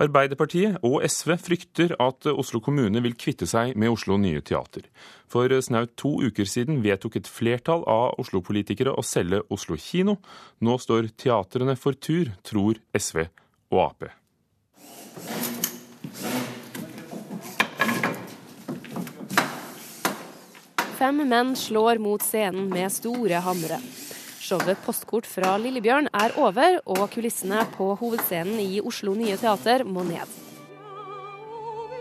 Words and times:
Arbeiderpartiet 0.00 0.78
og 0.86 1.02
SV 1.04 1.34
frykter 1.36 1.92
at 2.00 2.24
Oslo 2.32 2.62
kommune 2.64 3.02
vil 3.04 3.16
kvitte 3.20 3.44
seg 3.48 3.74
med 3.76 3.92
Oslo 3.92 4.16
Nye 4.16 4.40
Teater. 4.40 4.86
For 5.28 5.52
snaut 5.60 5.92
to 6.00 6.14
uker 6.24 6.48
siden 6.48 6.80
vedtok 6.84 7.18
et 7.20 7.28
flertall 7.28 7.84
av 7.84 8.16
Oslo-politikere 8.22 8.94
å 8.96 9.04
selge 9.04 9.42
Oslo 9.52 9.76
kino. 9.76 10.16
Nå 10.64 10.78
står 10.80 11.12
teatrene 11.20 11.76
for 11.76 12.00
tur, 12.00 12.32
tror 12.40 12.80
SV 12.96 13.26
og 13.76 13.84
Ap. 13.90 14.08
Fem 21.00 21.24
menn 21.28 21.52
slår 21.56 22.00
mot 22.00 22.24
scenen 22.24 22.72
med 22.72 22.88
store 22.92 23.44
hamre. 23.44 23.80
Showet 24.50 24.80
'Postkort 24.82 25.28
fra 25.30 25.52
Lillebjørn' 25.62 26.08
er 26.10 26.32
over, 26.42 26.80
og 26.90 27.04
kulissene 27.14 27.60
på 27.76 27.92
hovedscenen 28.00 28.56
i 28.58 28.80
Oslo 28.82 29.12
Nye 29.14 29.36
Teater 29.38 29.84
må 29.86 30.02
ned. 30.08 30.32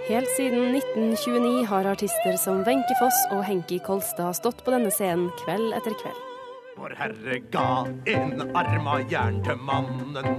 Helt 0.07 0.31
siden 0.33 0.73
1929 0.73 1.67
har 1.69 1.91
artister 1.91 2.39
som 2.41 2.63
Wenche 2.65 2.97
Foss 2.97 3.19
og 3.35 3.43
Henki 3.45 3.77
Kolstad 3.85 4.33
stått 4.39 4.65
på 4.65 4.73
denne 4.73 4.89
scenen 4.89 5.29
kveld 5.43 5.77
etter 5.77 5.93
kveld. 6.01 6.25
Vår 6.79 6.97
Herre 6.97 7.39
ga 7.53 7.85
en 8.15 8.41
arm 8.57 8.91
av 8.95 9.05
jern 9.13 9.39
til 9.45 9.61
mannen, 9.69 10.33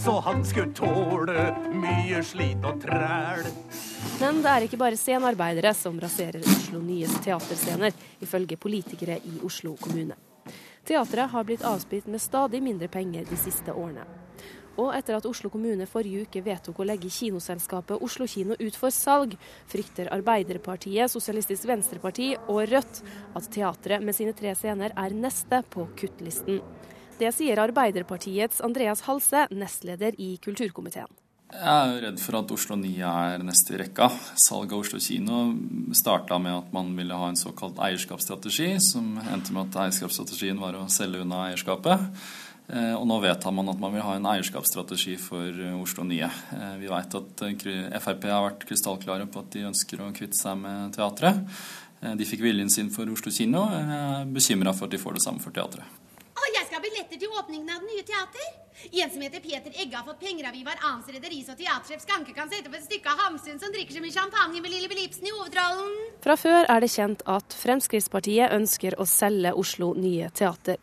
så 0.00 0.16
han 0.24 0.40
skulle 0.48 0.72
tåle 0.72 1.50
mye 1.76 2.24
slit 2.24 2.64
og 2.64 2.80
træl. 2.86 3.44
Men 4.24 4.40
det 4.40 4.56
er 4.56 4.70
ikke 4.70 4.80
bare 4.80 4.96
scenearbeidere 4.96 5.76
som 5.76 6.00
raserer 6.00 6.40
Oslo 6.40 6.80
Nyes 6.80 7.20
teaterscener, 7.20 7.92
ifølge 8.24 8.56
politikere 8.56 9.20
i 9.20 9.42
Oslo 9.44 9.76
kommune. 9.76 10.16
Teatret 10.84 11.30
har 11.30 11.44
blitt 11.46 11.62
avspilt 11.62 12.06
med 12.10 12.20
stadig 12.20 12.62
mindre 12.62 12.88
penger 12.90 13.26
de 13.30 13.38
siste 13.38 13.72
årene. 13.72 14.02
Og 14.80 14.88
etter 14.96 15.18
at 15.18 15.26
Oslo 15.28 15.50
kommune 15.52 15.86
forrige 15.86 16.24
uke 16.24 16.42
vedtok 16.42 16.80
å 16.80 16.86
legge 16.88 17.10
kinoselskapet 17.12 18.02
Oslo 18.02 18.26
kino 18.26 18.56
ut 18.58 18.78
for 18.78 18.94
salg, 18.94 19.36
frykter 19.70 20.08
Arbeiderpartiet, 20.14 21.12
Sosialistisk 21.12 21.68
Venstreparti 21.68 22.32
og 22.48 22.64
Rødt 22.72 23.02
at 23.36 23.50
teatret 23.52 24.02
med 24.02 24.16
sine 24.16 24.34
tre 24.34 24.56
scener 24.58 24.96
er 24.96 25.14
neste 25.14 25.62
på 25.70 25.86
kuttlisten. 26.00 26.62
Det 27.20 27.30
sier 27.36 27.60
Arbeiderpartiets 27.62 28.64
Andreas 28.64 29.04
Halse, 29.06 29.46
nestleder 29.52 30.16
i 30.18 30.34
kulturkomiteen. 30.42 31.21
Jeg 31.52 31.68
er 31.68 31.90
jo 31.90 31.98
redd 32.06 32.20
for 32.22 32.36
at 32.38 32.52
Oslo 32.54 32.76
9 32.80 32.90
er 33.04 33.42
neste 33.44 33.74
i 33.74 33.80
rekka. 33.82 34.06
Salget 34.40 34.72
av 34.72 34.80
Oslo 34.80 35.00
kino 35.04 35.42
starta 35.94 36.38
med 36.40 36.54
at 36.56 36.70
man 36.72 36.88
ville 36.96 37.18
ha 37.18 37.28
en 37.28 37.36
såkalt 37.36 37.76
eierskapsstrategi, 37.76 38.70
som 38.80 39.18
endte 39.20 39.52
med 39.52 39.68
at 39.68 39.82
eierskapsstrategien 39.84 40.62
var 40.62 40.78
å 40.80 40.88
selge 40.90 41.20
unna 41.20 41.50
eierskapet. 41.50 42.08
Eh, 42.72 42.94
og 42.96 43.04
nå 43.10 43.20
vedtar 43.20 43.52
man 43.52 43.68
at 43.68 43.80
man 43.82 43.92
vil 43.92 44.04
ha 44.06 44.16
en 44.16 44.30
eierskapsstrategi 44.32 45.18
for 45.20 45.60
Oslo 45.76 46.06
Nye. 46.08 46.30
Eh, 46.56 46.74
vi 46.80 46.88
vet 46.88 47.16
at 47.20 47.44
Frp 48.00 48.26
har 48.32 48.46
vært 48.48 48.66
krystallklare 48.70 49.28
på 49.28 49.44
at 49.44 49.52
de 49.52 49.68
ønsker 49.68 50.00
å 50.00 50.12
kvitte 50.16 50.40
seg 50.40 50.56
med 50.62 50.96
teatret. 50.96 51.44
Eh, 52.00 52.16
de 52.16 52.28
fikk 52.32 52.46
viljen 52.46 52.72
sin 52.72 52.88
for 52.94 53.12
Oslo 53.12 53.30
kino. 53.34 53.68
Jeg 53.76 53.98
er 53.98 54.32
bekymra 54.38 54.72
for 54.72 54.88
at 54.88 54.96
de 54.96 55.04
får 55.04 55.20
det 55.20 55.26
samme 55.26 55.44
for 55.44 55.54
teatret. 55.54 56.00
Og 56.32 56.48
jeg 56.48 56.64
skal 56.64 56.80
ha 56.80 56.81
billetter 56.92 57.20
til 57.20 57.32
åpningen 57.40 57.70
av 57.72 57.80
det 57.80 57.88
nye 57.88 58.04
teater. 58.06 58.50
En 58.92 59.10
som 59.10 59.22
heter 59.22 59.40
Peter 59.40 59.72
Egge 59.82 59.96
har 59.96 60.04
fått 60.04 60.20
penger 60.20 60.48
av 60.48 60.56
Ivar 60.56 60.78
Ans 60.88 61.08
rederis 61.08 61.48
og 61.52 61.58
teatersjef 61.60 62.04
Skanke 62.04 62.34
kan 62.36 62.50
sette 62.50 62.68
opp 62.68 62.76
et 62.76 62.86
stykke 62.86 63.12
av 63.12 63.20
Hamsun 63.26 63.60
som 63.60 63.72
drikker 63.72 63.96
så 63.96 64.04
mye 64.04 64.14
champagne 64.14 64.62
med 64.62 64.72
Lille 64.72 64.90
Belipsen 64.90 65.28
i 65.28 65.34
hovedrollen. 65.34 65.98
Fra 66.24 66.36
før 66.40 66.68
er 66.68 66.84
det 66.84 66.92
kjent 66.92 67.24
at 67.28 67.56
Fremskrittspartiet 67.56 68.52
ønsker 68.56 68.96
å 69.00 69.08
selge 69.08 69.54
Oslo 69.56 69.92
Nye 69.98 70.30
Teater. 70.36 70.80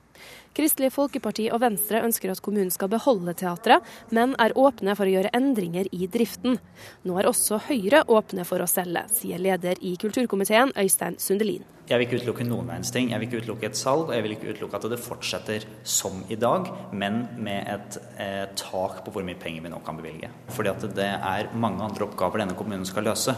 Kristelig 0.58 0.90
Folkeparti 0.92 1.46
og 1.54 1.62
Venstre 1.64 2.02
ønsker 2.04 2.34
at 2.34 2.42
kommunen 2.44 2.74
skal 2.74 2.92
beholde 2.92 3.36
teatret, 3.38 3.86
men 4.12 4.34
er 4.42 4.58
åpne 4.60 4.96
for 4.98 5.08
å 5.08 5.14
gjøre 5.14 5.32
endringer 5.38 5.88
i 5.96 6.10
driften. 6.12 6.58
Nå 7.08 7.20
er 7.22 7.30
også 7.30 7.62
Høyre 7.70 8.04
åpne 8.12 8.48
for 8.50 8.60
å 8.60 8.68
selge, 8.68 9.06
sier 9.14 9.40
leder 9.40 9.80
i 9.80 9.96
kulturkomiteen 10.02 10.76
Øystein 10.76 11.20
Sundelin. 11.22 11.64
Jeg 11.90 11.98
vil 11.98 12.06
ikke 12.06 12.18
utelukke 12.22 12.46
noen 12.46 12.68
verdens 12.70 12.92
ting. 12.94 13.08
Jeg 13.10 13.18
vil 13.18 13.26
ikke 13.26 13.40
utelukke 13.42 13.66
et 13.66 13.78
salg, 13.78 14.12
og 14.12 14.14
jeg 14.14 14.22
vil 14.22 14.36
ikke 14.36 14.52
utelukke 14.52 14.78
at 14.78 14.84
det 14.92 15.00
fortsetter 15.02 15.64
som 15.82 16.20
i 16.30 16.38
dag, 16.38 16.68
men 16.94 17.24
med 17.42 17.66
et 17.74 17.98
eh, 18.22 18.44
tak 18.60 19.00
på 19.06 19.14
hvor 19.16 19.26
mye 19.26 19.40
penger 19.42 19.66
vi 19.66 19.72
nå 19.74 19.80
kan 19.86 19.98
bevilge. 19.98 20.30
Fordi 20.54 20.70
at 20.70 20.86
det 20.94 21.08
er 21.10 21.50
mange 21.58 21.82
andre 21.88 22.06
oppgaver 22.06 22.44
denne 22.44 22.58
kommunen 22.60 22.86
skal 22.86 23.10
løse. 23.10 23.34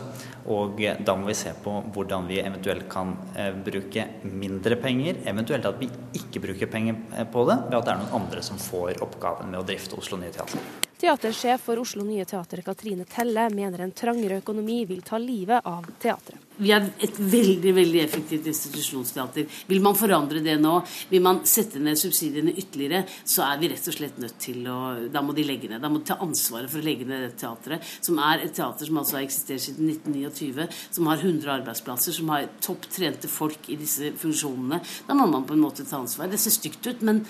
Og 0.52 0.76
da 0.76 1.16
må 1.16 1.32
vi 1.32 1.38
se 1.40 1.56
på 1.64 1.78
hvordan 1.96 2.28
vi 2.28 2.42
eventuelt 2.44 2.90
kan 2.92 3.16
eh, 3.40 3.56
bruke 3.56 4.08
mindre 4.28 4.76
penger, 4.84 5.24
eventuelt 5.32 5.72
at 5.72 5.80
vi 5.80 5.88
ikke 6.20 6.44
bruker 6.44 6.68
penger 6.76 7.00
eh, 7.16 7.24
på 7.32 7.48
det, 7.48 7.62
ved 7.70 7.80
at 7.80 7.88
det 7.88 7.96
er 7.96 8.04
noen 8.04 8.20
andre 8.20 8.44
som 8.44 8.60
får 8.60 9.00
oppgaven 9.08 9.48
med 9.48 9.64
å 9.64 9.68
drifte 9.72 9.96
Oslo 9.96 10.20
Nye 10.20 10.36
Teater. 10.36 10.60
Teatersjef 11.00 11.64
for 11.72 11.80
Oslo 11.82 12.04
Nye 12.04 12.28
Teater 12.28 12.60
Katrine 12.68 13.08
Telle 13.10 13.48
mener 13.56 13.88
en 13.88 13.96
trangere 13.96 14.44
økonomi 14.44 14.84
vil 14.92 15.08
ta 15.08 15.18
livet 15.18 15.64
av 15.64 15.88
teatret. 16.04 16.51
Vi 16.62 16.70
er 16.74 16.86
et 17.02 17.16
veldig 17.18 17.72
veldig 17.74 18.02
effektivt 18.04 18.48
institusjonsteater. 18.52 19.48
Vil 19.70 19.82
man 19.82 19.98
forandre 19.98 20.44
det 20.46 20.58
nå, 20.62 20.76
vil 21.10 21.24
man 21.26 21.42
sette 21.50 21.82
ned 21.82 21.98
subsidiene 21.98 22.54
ytterligere, 22.54 23.02
så 23.26 23.48
er 23.48 23.62
vi 23.62 23.72
rett 23.72 23.90
og 23.90 23.96
slett 23.96 24.20
nødt 24.22 24.38
til 24.42 24.68
å 24.70 24.80
Da 25.12 25.24
må 25.26 25.34
de 25.34 25.46
legge 25.46 25.70
ned. 25.70 25.82
Da 25.82 25.90
må 25.90 26.02
de 26.02 26.10
ta 26.12 26.20
ansvaret 26.22 26.70
for 26.70 26.82
å 26.82 26.86
legge 26.86 27.08
ned 27.08 27.26
det 27.26 27.32
teatret, 27.42 27.86
som 28.06 28.20
er 28.22 28.46
et 28.46 28.54
teater 28.54 28.86
som 28.86 29.00
altså 29.02 29.18
har 29.18 29.26
eksistert 29.26 29.64
siden 29.66 29.90
1929, 29.90 30.68
som 30.94 31.10
har 31.10 31.24
100 31.24 31.50
arbeidsplasser, 31.56 32.14
som 32.14 32.30
har 32.34 32.50
topp 32.62 32.86
trente 32.94 33.32
folk 33.32 33.70
i 33.74 33.80
disse 33.82 34.14
funksjonene. 34.22 34.82
Da 35.08 35.18
må 35.18 35.28
man 35.32 35.48
på 35.50 35.58
en 35.58 35.66
måte 35.66 35.88
ta 35.88 35.98
ansvar. 36.02 36.30
Det 36.30 36.40
ser 36.42 36.54
stygt 36.54 36.86
ut, 36.88 37.02
men, 37.08 37.24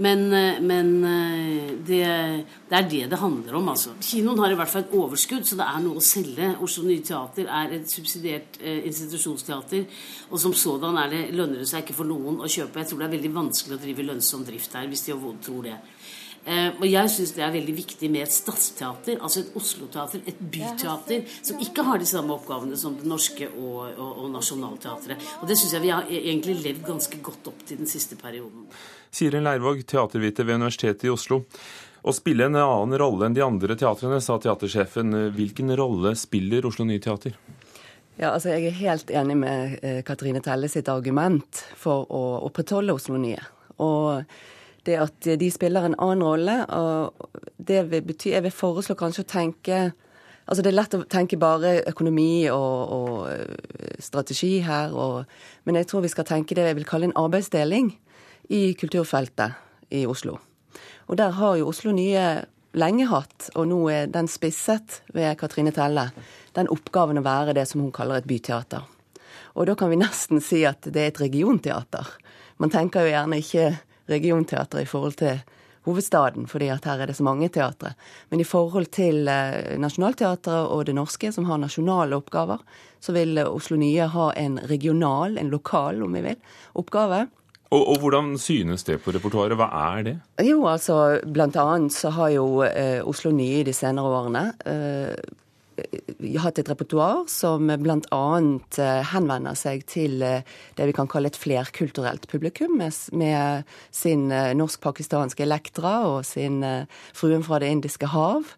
men, 0.00 0.24
men 0.64 0.94
det, 1.84 2.02
det, 2.70 2.80
er 2.80 2.88
det 2.88 3.04
det 3.12 3.20
handler 3.20 3.60
om, 3.60 3.70
altså. 3.74 3.94
Kinoen 4.00 4.40
har 4.42 4.54
i 4.54 4.58
hvert 4.58 4.72
fall 4.72 4.86
et 4.86 4.96
overskudd, 4.96 5.44
så 5.48 5.60
det 5.60 5.68
er 5.68 5.84
noe 5.84 6.00
å 6.00 6.04
selge. 6.04 6.54
Oslo 6.64 6.86
Nye 6.88 7.04
Teater 7.04 7.52
er 7.60 7.76
et 7.78 7.92
subsidiert 7.92 8.60
eh, 8.62 8.77
institusjonsteater. 8.86 9.84
Og 10.30 10.40
som 10.42 10.54
sådan 10.54 10.98
er 11.02 11.10
det, 11.12 11.24
lønner 11.34 11.62
det 11.62 11.68
seg 11.70 11.84
ikke 11.84 11.98
for 11.98 12.08
noen 12.08 12.40
å 12.42 12.50
kjøpe. 12.50 12.82
Jeg 12.82 12.90
tror 12.90 13.02
det 13.02 13.08
er 13.08 13.16
veldig 13.16 13.34
vanskelig 13.34 13.78
å 13.78 13.82
drive 13.82 14.08
lønnsom 14.12 14.46
drift 14.46 14.78
her, 14.78 14.88
hvis 14.90 15.06
de 15.08 15.18
tror 15.44 15.68
det. 15.68 15.76
Uh, 16.48 16.70
og 16.78 16.84
jeg 16.88 17.10
syns 17.12 17.34
det 17.36 17.42
er 17.44 17.50
veldig 17.52 17.72
viktig 17.76 18.08
med 18.08 18.22
et 18.24 18.32
stadsteater, 18.32 19.18
altså 19.20 19.42
et 19.42 19.56
Oslo-teater, 19.58 20.22
et 20.30 20.38
byteater, 20.38 21.26
som 21.44 21.58
ikke 21.60 21.84
har 21.84 22.00
de 22.00 22.06
samme 22.08 22.32
oppgavene 22.32 22.78
som 22.78 22.94
Det 22.96 23.04
Norske 23.10 23.50
og, 23.50 23.90
og, 23.90 24.12
og 24.22 24.30
Nationaltheatret. 24.32 25.26
Og 25.42 25.50
det 25.50 25.58
syns 25.60 25.74
jeg 25.76 25.84
vi 25.84 25.92
har 25.92 26.08
egentlig 26.08 26.56
levd 26.62 26.86
ganske 26.86 27.20
godt 27.26 27.50
opp 27.52 27.66
til 27.68 27.82
den 27.82 27.90
siste 27.90 28.16
perioden. 28.16 28.64
Siren 29.12 29.44
Leirvåg, 29.44 29.82
teaterviter 29.88 30.48
ved 30.48 30.62
Universitetet 30.62 31.08
i 31.10 31.12
Oslo. 31.12 31.42
Å 32.08 32.14
spille 32.14 32.46
en 32.46 32.56
annen 32.56 32.96
rolle 33.02 33.28
enn 33.28 33.36
de 33.36 33.44
andre 33.44 33.76
teatrene, 33.76 34.22
sa 34.24 34.38
teatersjefen. 34.40 35.16
Hvilken 35.36 35.74
rolle 35.76 36.14
spiller 36.16 36.64
Oslo 36.70 36.86
Nye 36.88 37.02
Teater? 37.02 37.34
Ja, 38.18 38.32
altså 38.34 38.50
Jeg 38.50 38.66
er 38.66 38.80
helt 38.80 39.10
enig 39.14 39.36
med 39.38 39.78
eh, 39.86 40.00
Katrine 40.02 40.40
Telle 40.42 40.66
sitt 40.68 40.88
argument 40.90 41.60
for 41.78 42.08
å 42.10 42.22
opprettholde 42.48 42.96
Oslo 42.96 43.14
Nye. 43.14 43.38
Og 43.78 44.24
det 44.86 44.96
at 44.98 45.28
de 45.38 45.50
spiller 45.54 45.86
en 45.86 45.94
annen 46.02 46.24
rolle, 46.26 46.56
og 46.66 47.30
det 47.62 47.84
vil 47.92 48.02
bety 48.08 48.32
Jeg 48.32 48.42
vil 48.42 48.54
foreslå 48.54 48.96
kanskje 48.98 49.22
å 49.22 49.30
tenke 49.30 49.78
Altså 50.48 50.64
Det 50.64 50.70
er 50.72 50.78
lett 50.78 50.96
å 50.96 51.04
tenke 51.04 51.36
bare 51.36 51.74
økonomi 51.86 52.48
og, 52.50 52.92
og 52.96 53.30
eh, 53.30 53.94
strategi 54.02 54.62
her, 54.64 54.94
og, 54.96 55.28
men 55.68 55.76
jeg 55.76 55.90
tror 55.90 56.02
vi 56.02 56.10
skal 56.10 56.26
tenke 56.26 56.56
det 56.56 56.64
jeg 56.70 56.78
vil 56.78 56.88
kalle 56.88 57.10
en 57.10 57.18
arbeidsdeling 57.20 57.92
i 58.48 58.62
kulturfeltet 58.80 59.92
i 59.92 60.06
Oslo. 60.08 60.38
Og 61.06 61.20
der 61.20 61.36
har 61.36 61.58
jo 61.60 61.68
Oslo 61.68 61.92
Nye 61.92 62.24
lenge 62.76 63.08
hatt, 63.08 63.48
og 63.54 63.68
nå 63.70 63.80
er 63.92 64.12
den 64.12 64.28
spisset 64.28 65.00
ved 65.14 65.38
Katrine 65.40 65.72
Telle, 65.74 66.10
den 66.56 66.70
oppgaven 66.72 67.20
å 67.20 67.26
være 67.26 67.56
det 67.56 67.66
som 67.70 67.82
hun 67.84 67.92
kaller 67.94 68.20
et 68.20 68.28
byteater. 68.28 68.84
Og 69.58 69.66
da 69.66 69.74
kan 69.78 69.90
vi 69.90 70.00
nesten 70.00 70.42
si 70.44 70.62
at 70.68 70.86
det 70.86 71.02
er 71.02 71.12
et 71.12 71.22
regionteater. 71.22 72.10
Man 72.58 72.72
tenker 72.74 73.06
jo 73.06 73.14
gjerne 73.14 73.40
ikke 73.42 73.70
regionteater 74.10 74.82
i 74.82 74.88
forhold 74.88 75.18
til 75.20 75.40
hovedstaden, 75.88 76.46
fordi 76.50 76.68
at 76.72 76.86
her 76.88 77.00
er 77.00 77.10
det 77.10 77.16
så 77.16 77.24
mange 77.26 77.48
teatre. 77.52 77.94
Men 78.30 78.42
i 78.42 78.46
forhold 78.46 78.90
til 78.94 79.28
eh, 79.30 79.74
Nationaltheatret 79.80 80.68
og 80.68 80.84
Det 80.86 80.94
Norske, 80.96 81.32
som 81.32 81.48
har 81.48 81.60
nasjonale 81.62 82.18
oppgaver, 82.18 82.62
så 83.00 83.14
vil 83.16 83.40
Oslo 83.46 83.78
Nye 83.80 84.08
ha 84.12 84.30
en 84.36 84.58
regional, 84.68 85.38
en 85.38 85.52
lokal, 85.52 86.02
om 86.04 86.16
vi 86.18 86.24
vil, 86.28 86.40
oppgave. 86.78 87.26
Og, 87.68 87.82
og, 87.82 87.98
hvordan 88.00 88.30
synes 88.40 88.86
det 88.88 89.00
på 89.04 89.12
repertoaret? 89.12 89.58
Hva 89.60 89.68
er 89.92 90.06
det? 90.06 90.14
Jo, 90.46 90.62
altså 90.70 91.18
blant 91.28 91.58
annet 91.60 91.92
så 91.92 92.14
har 92.16 92.32
jo 92.32 92.46
eh, 92.64 93.02
Oslo 93.04 93.32
Nye 93.34 93.60
de 93.66 93.74
senere 93.76 94.08
årene 94.08 94.44
eh, 94.64 95.12
hatt 96.42 96.58
et 96.58 96.68
repertoar 96.70 97.24
som 97.30 97.68
bl.a. 97.68 98.24
Eh, 98.82 99.00
henvender 99.12 99.56
seg 99.58 99.84
til 99.90 100.22
eh, 100.24 100.46
det 100.78 100.88
vi 100.90 100.96
kan 100.96 101.10
kalle 101.10 101.30
et 101.30 101.38
flerkulturelt 101.38 102.28
publikum, 102.30 102.78
med, 102.78 103.64
sin 103.94 104.28
eh, 104.32 104.54
norsk-pakistanske 104.58 105.46
Elektra 105.46 106.00
og 106.08 106.22
sin 106.26 106.60
Fruen 107.16 107.44
fra 107.46 107.60
det 107.62 107.70
indiske 107.72 108.10
hav. 108.10 108.54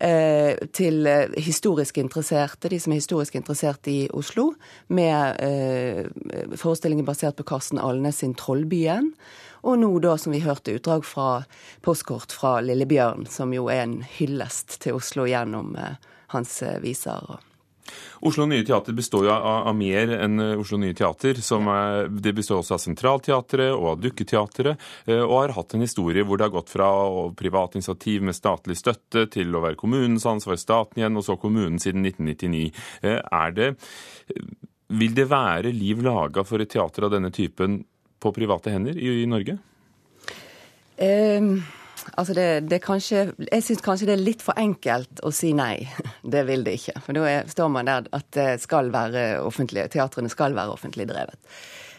Eh, 0.00 0.56
til 0.76 1.06
eh, 1.06 1.32
historisk 1.40 2.00
interesserte, 2.02 2.70
de 2.72 2.80
som 2.80 2.92
er 2.92 3.00
historisk 3.00 3.36
interessert 3.38 3.88
i 3.90 4.08
Oslo, 4.16 4.50
med 4.88 5.40
eh, 5.44 6.08
forestillinger 6.56 7.06
basert 7.06 7.38
på 7.38 7.46
Karsten 7.52 7.78
Alnes 7.78 8.22
sin 8.22 8.34
'Trollbyen'. 8.34 9.12
Og 9.62 9.76
nå 9.76 9.90
da, 10.00 10.16
som 10.16 10.32
vi 10.32 10.40
hørte, 10.40 10.72
utdrag 10.78 11.04
fra 11.04 11.44
postkort 11.84 12.32
fra 12.32 12.60
Lillebjørn, 12.64 13.26
som 13.28 13.52
jo 13.52 13.68
er 13.68 13.84
en 13.84 14.00
hyllest 14.16 14.80
til 14.80 14.96
Oslo 14.96 15.28
gjennom 15.28 15.76
hans 16.32 16.62
viser. 16.80 17.36
Oslo 18.26 18.46
Nye 18.48 18.64
Teater 18.66 18.96
består 18.96 19.26
jo 19.26 19.32
av, 19.34 19.68
av 19.70 19.76
mer 19.76 20.14
enn 20.18 20.42
eh, 20.42 20.60
Oslo 20.60 20.78
Nye 20.80 20.96
Teater. 20.96 21.40
Er, 21.40 22.10
det 22.10 22.34
består 22.36 22.60
også 22.60 22.76
av 22.76 22.82
Sentralteatret 22.82 23.72
og 23.74 23.86
av 23.94 24.02
Dukketeatret, 24.04 24.88
og 25.20 25.34
har 25.36 25.54
hatt 25.56 25.74
en 25.76 25.84
historie 25.84 26.24
hvor 26.26 26.38
det 26.38 26.48
har 26.48 26.54
gått 26.54 26.72
fra 26.72 26.88
privat 27.36 27.76
initiativ 27.78 28.24
med 28.26 28.36
statlig 28.36 28.76
støtte 28.78 29.26
til 29.32 29.54
å 29.54 29.62
være 29.64 29.78
kommunens 29.80 30.26
ansvar, 30.28 30.58
staten 30.60 31.00
igjen, 31.00 31.18
og 31.18 31.26
så 31.26 31.38
kommunen 31.40 31.80
siden 31.82 32.04
1999. 32.06 32.70
Er 33.02 33.56
det, 33.56 33.70
vil 35.00 35.16
det 35.16 35.28
være 35.30 35.72
liv 35.74 36.02
laga 36.04 36.44
for 36.46 36.62
et 36.62 36.70
teater 36.72 37.08
av 37.08 37.14
denne 37.14 37.32
typen 37.34 37.80
på 38.20 38.32
private 38.36 38.72
hender 38.74 38.98
i, 38.98 39.22
i 39.22 39.28
Norge? 39.30 39.56
Um, 41.00 41.62
altså 42.16 42.34
det, 42.36 42.46
det 42.70 42.80
kanskje, 42.84 43.26
jeg 43.46 43.64
syns 43.66 43.84
kanskje 43.84 44.08
det 44.10 44.16
er 44.16 44.24
litt 44.24 44.44
for 44.44 44.58
enkelt 44.60 45.22
å 45.26 45.32
si 45.34 45.52
nei. 45.56 45.82
Det 46.34 46.44
vil 46.46 46.64
det 46.66 46.76
ikke. 46.78 47.00
For 47.04 47.16
da 47.16 47.40
står 47.50 47.70
man 47.72 47.88
der 47.88 48.08
at 48.16 48.26
det 48.36 48.48
skal 48.62 48.90
være 48.94 49.40
offentlig, 49.42 49.88
teatrene 49.92 50.30
skal 50.30 50.54
være 50.56 50.74
offentlig 50.74 51.08
drevet. 51.10 51.38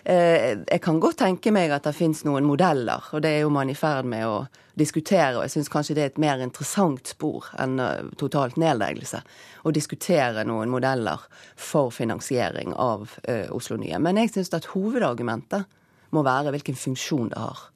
Uh, 0.01 0.63
jeg 0.65 0.81
kan 0.81 0.97
godt 1.01 1.19
tenke 1.21 1.51
meg 1.53 1.69
at 1.75 1.85
det 1.85 1.93
finnes 1.93 2.23
noen 2.25 2.47
modeller, 2.47 3.05
og 3.13 3.21
det 3.21 3.35
er 3.35 3.43
jo 3.43 3.51
man 3.53 3.69
i 3.69 3.77
ferd 3.77 4.07
med 4.09 4.25
å 4.25 4.37
diskutere. 4.79 5.35
Og 5.35 5.45
jeg 5.45 5.53
syns 5.55 5.69
kanskje 5.73 5.97
det 5.97 6.03
er 6.03 6.13
et 6.13 6.21
mer 6.21 6.41
interessant 6.41 7.11
spor 7.13 7.51
enn 7.61 7.77
uh, 7.81 8.07
totalt 8.17 8.57
nedleggelse. 8.61 9.21
Å 9.61 9.75
diskutere 9.75 10.45
noen 10.47 10.73
modeller 10.73 11.21
for 11.59 11.93
finansiering 11.93 12.73
av 12.73 13.13
uh, 13.27 13.51
Oslo 13.53 13.77
Nye. 13.81 13.99
Men 14.01 14.21
jeg 14.23 14.33
syns 14.33 14.53
at 14.57 14.71
hovedargumentet 14.73 15.69
må 16.11 16.25
være 16.25 16.55
hvilken 16.55 16.79
funksjon 16.79 17.29
det 17.35 17.41
har. 17.41 17.67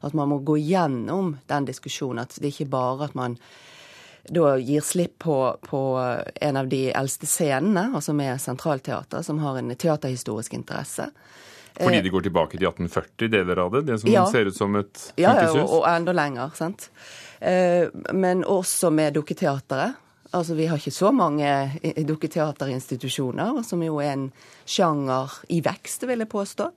At 0.00 0.14
man 0.16 0.30
må 0.32 0.38
gå 0.38 0.56
gjennom 0.60 1.34
den 1.50 1.66
diskusjonen. 1.68 2.24
At 2.24 2.38
det 2.40 2.54
ikke 2.54 2.70
bare 2.72 3.10
at 3.10 3.14
man 3.18 3.36
da 4.28 4.54
gir 4.60 4.84
slipp 4.84 5.18
på, 5.24 5.36
på 5.64 5.80
en 6.34 6.56
av 6.56 6.68
de 6.68 6.90
eldste 6.92 7.26
scenene, 7.26 7.90
altså 7.96 8.12
med 8.12 8.40
Sentralteater, 8.40 9.22
som 9.26 9.40
har 9.42 9.58
en 9.58 9.72
teaterhistorisk 9.74 10.54
interesse. 10.54 11.08
Fordi 11.78 11.96
eh, 11.96 12.02
de 12.04 12.12
går 12.12 12.26
tilbake 12.28 12.58
til 12.58 12.68
1840, 12.68 13.30
deler 13.32 13.62
av 13.64 13.72
det? 13.74 13.82
Det 13.88 13.98
som 14.02 14.12
ja, 14.12 14.26
ser 14.30 14.50
ut 14.50 14.56
som 14.56 14.76
et 14.76 14.92
funkishus? 14.92 15.56
Ja, 15.56 15.64
og, 15.64 15.74
og 15.80 15.88
enda 15.90 16.14
lenger. 16.16 16.52
sant? 16.58 16.90
Eh, 17.40 17.88
men 18.12 18.44
også 18.44 18.92
med 18.94 19.16
Dukketeatret. 19.16 19.98
Altså, 20.30 20.54
Vi 20.54 20.66
har 20.70 20.78
ikke 20.78 20.94
så 20.94 21.10
mange 21.10 21.48
dukketeaterinstitusjoner, 22.06 23.64
som 23.66 23.82
jo 23.82 23.98
er 23.98 24.12
en 24.12 24.28
sjanger 24.62 25.40
i 25.50 25.58
vekst, 25.64 26.06
vil 26.06 26.22
jeg 26.22 26.30
påstå. 26.30 26.68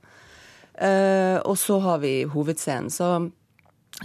Uh, 0.81 1.37
og 1.45 1.57
så 1.59 1.79
har 1.79 1.99
vi 2.01 2.23
hovedscenen. 2.23 2.89
Så 2.89 3.29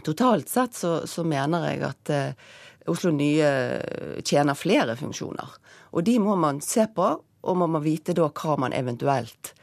totalt 0.04 0.48
sett 0.48 0.76
så, 0.76 1.06
så 1.08 1.24
mener 1.24 1.64
jeg 1.70 1.84
at 1.88 2.12
uh, 2.12 2.48
Oslo 2.92 3.12
Nye 3.12 3.52
tjener 4.24 4.58
flere 4.58 4.96
funksjoner. 4.96 5.54
Og 5.96 6.04
de 6.04 6.18
må 6.20 6.36
man 6.36 6.60
se 6.64 6.84
på, 6.94 7.08
og 7.40 7.56
må 7.56 7.68
man 7.70 7.84
vite 7.84 8.16
da 8.16 8.28
hva 8.28 8.56
man 8.60 8.76
eventuelt 8.76 9.54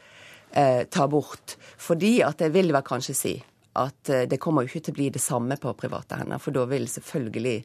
uh, 0.56 0.82
tar 0.90 1.10
bort. 1.12 1.56
Fordi 1.78 2.18
at 2.26 2.42
jeg 2.42 2.54
vil 2.54 2.74
vel 2.74 2.86
kanskje 2.86 3.18
si 3.18 3.36
at 3.76 4.08
det 4.30 4.38
kommer 4.40 4.64
jo 4.64 4.70
ikke 4.70 4.86
til 4.86 4.94
å 4.94 4.96
bli 4.96 5.06
det 5.12 5.20
samme 5.20 5.58
på 5.60 5.74
private 5.76 6.16
hender. 6.16 6.40
For 6.40 6.54
da 6.56 6.62
vil 6.70 6.86
selvfølgelig 6.88 7.58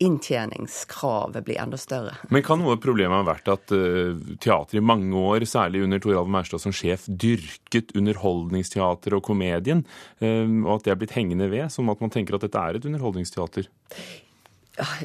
inntjeningskravet 0.00 1.44
blir 1.44 1.60
enda 1.60 1.76
større. 1.80 2.14
Men 2.32 2.44
kan 2.44 2.60
noe 2.60 2.76
av 2.76 2.80
problemet 2.80 3.20
ha 3.20 3.26
vært 3.26 3.50
at 3.52 3.74
uh, 3.76 4.16
teater 4.40 4.80
i 4.80 4.84
mange 4.84 5.12
år, 5.12 5.44
særlig 5.48 5.84
under 5.84 6.00
Toralv 6.00 6.30
Maurstad 6.32 6.62
som 6.62 6.74
sjef, 6.74 7.04
dyrket 7.08 7.92
underholdningsteater 7.98 9.18
og 9.18 9.26
komedien, 9.28 9.84
uh, 10.24 10.48
og 10.64 10.72
at 10.78 10.88
det 10.88 10.94
er 10.94 11.00
blitt 11.02 11.16
hengende 11.18 11.50
ved, 11.52 11.68
som 11.74 11.92
at 11.92 12.00
man 12.00 12.12
tenker 12.14 12.38
at 12.38 12.48
dette 12.48 12.64
er 12.64 12.80
et 12.80 12.88
underholdningsteater? 12.88 13.68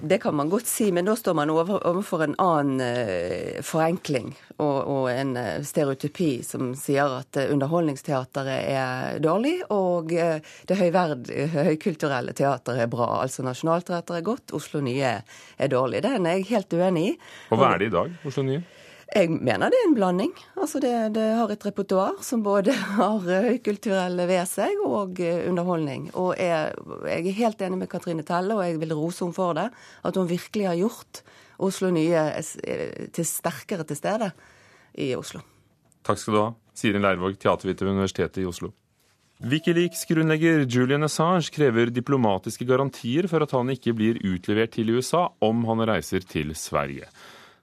Det 0.01 0.17
kan 0.23 0.35
man 0.35 0.49
godt 0.49 0.67
si, 0.69 0.91
men 0.91 1.07
da 1.07 1.15
står 1.17 1.35
man 1.37 1.51
overfor 1.51 2.23
en 2.23 2.35
annen 2.41 2.81
uh, 2.81 3.61
forenkling 3.65 4.31
og, 4.57 4.77
og, 4.81 5.07
en 5.11 5.33
uh, 5.37 5.63
stereotypi 5.65 6.29
som 6.45 6.73
sier 6.79 7.17
at 7.19 7.39
uh, 7.41 7.49
underholdningsteateret 7.53 8.69
er 8.71 9.19
dårlig, 9.23 9.57
og 9.73 10.11
det 10.11 10.79
høyverd, 10.79 11.31
høykulturelle 11.55 12.35
teateret 12.37 12.85
er 12.85 12.91
bra. 12.91 13.09
Altså 13.23 13.45
Nationaltheatret 13.45 14.21
er 14.21 14.29
godt, 14.29 14.55
Oslo 14.55 14.83
Nye 14.85 15.17
er 15.57 15.71
dårlig. 15.71 16.03
Den 16.05 16.27
er 16.29 16.39
jeg 16.39 16.49
helt 16.53 16.77
uenig 16.77 17.05
i. 17.09 17.13
Og 17.51 17.61
hva 17.61 17.73
er 17.73 17.83
det 17.83 17.91
i 17.91 17.95
dag, 17.95 18.15
Oslo 18.25 18.45
Nye? 18.47 18.63
Jeg 19.13 19.29
mener 19.29 19.69
det 19.69 19.77
er 19.77 19.87
en 19.87 19.95
blanding. 19.95 20.31
Altså 20.57 20.79
det, 20.81 20.91
det 21.13 21.23
har 21.37 21.51
et 21.53 21.65
repertoar 21.67 22.17
som 22.25 22.41
både 22.45 22.73
har 22.97 23.19
høykulturelle 23.21 24.25
ved 24.29 24.49
seg 24.49 24.81
og 24.81 25.21
eh, 25.21 25.43
underholdning. 25.49 26.09
Og 26.17 26.33
jeg, 26.41 26.73
jeg, 27.05 27.21
er 27.21 27.39
helt 27.39 27.61
enig 27.67 27.83
med 27.83 27.91
Katrine 27.91 28.25
Telle, 28.25 28.57
og 28.57 28.65
jeg 28.65 28.79
vil 28.81 28.95
rose 28.97 29.21
henne 29.23 29.37
for 29.37 29.57
det. 29.57 29.67
At 30.03 30.17
hun 30.17 30.29
virkelig 30.29 30.69
har 30.71 30.79
gjort 30.79 31.21
Oslo 31.61 31.91
Nye 31.93 32.23
eh, 32.33 33.11
til 33.13 33.29
sterkere 33.29 33.85
til 33.85 33.99
stede 33.99 34.31
i 34.97 35.13
Oslo. 35.17 35.43
Takk 36.05 36.21
skal 36.21 36.35
du 36.35 36.41
ha, 36.41 36.49
Sirin 36.77 37.05
Leirvåg, 37.05 37.37
teaterviter 37.41 37.85
ved 37.87 37.99
Universitetet 37.99 38.41
i 38.41 38.49
Oslo. 38.49 38.73
Wikileaks-grunnlegger 39.45 40.63
Julian 40.71 41.03
Assange 41.03 41.51
krever 41.51 41.89
diplomatiske 41.91 42.65
garantier 42.65 43.27
for 43.27 43.43
at 43.43 43.51
han 43.51 43.69
ikke 43.73 43.93
blir 43.97 44.19
utlevert 44.23 44.77
til 44.77 44.93
USA 44.95 45.25
om 45.43 45.65
han 45.67 45.83
reiser 45.89 46.23
til 46.23 46.53
Sverige. 46.55 47.09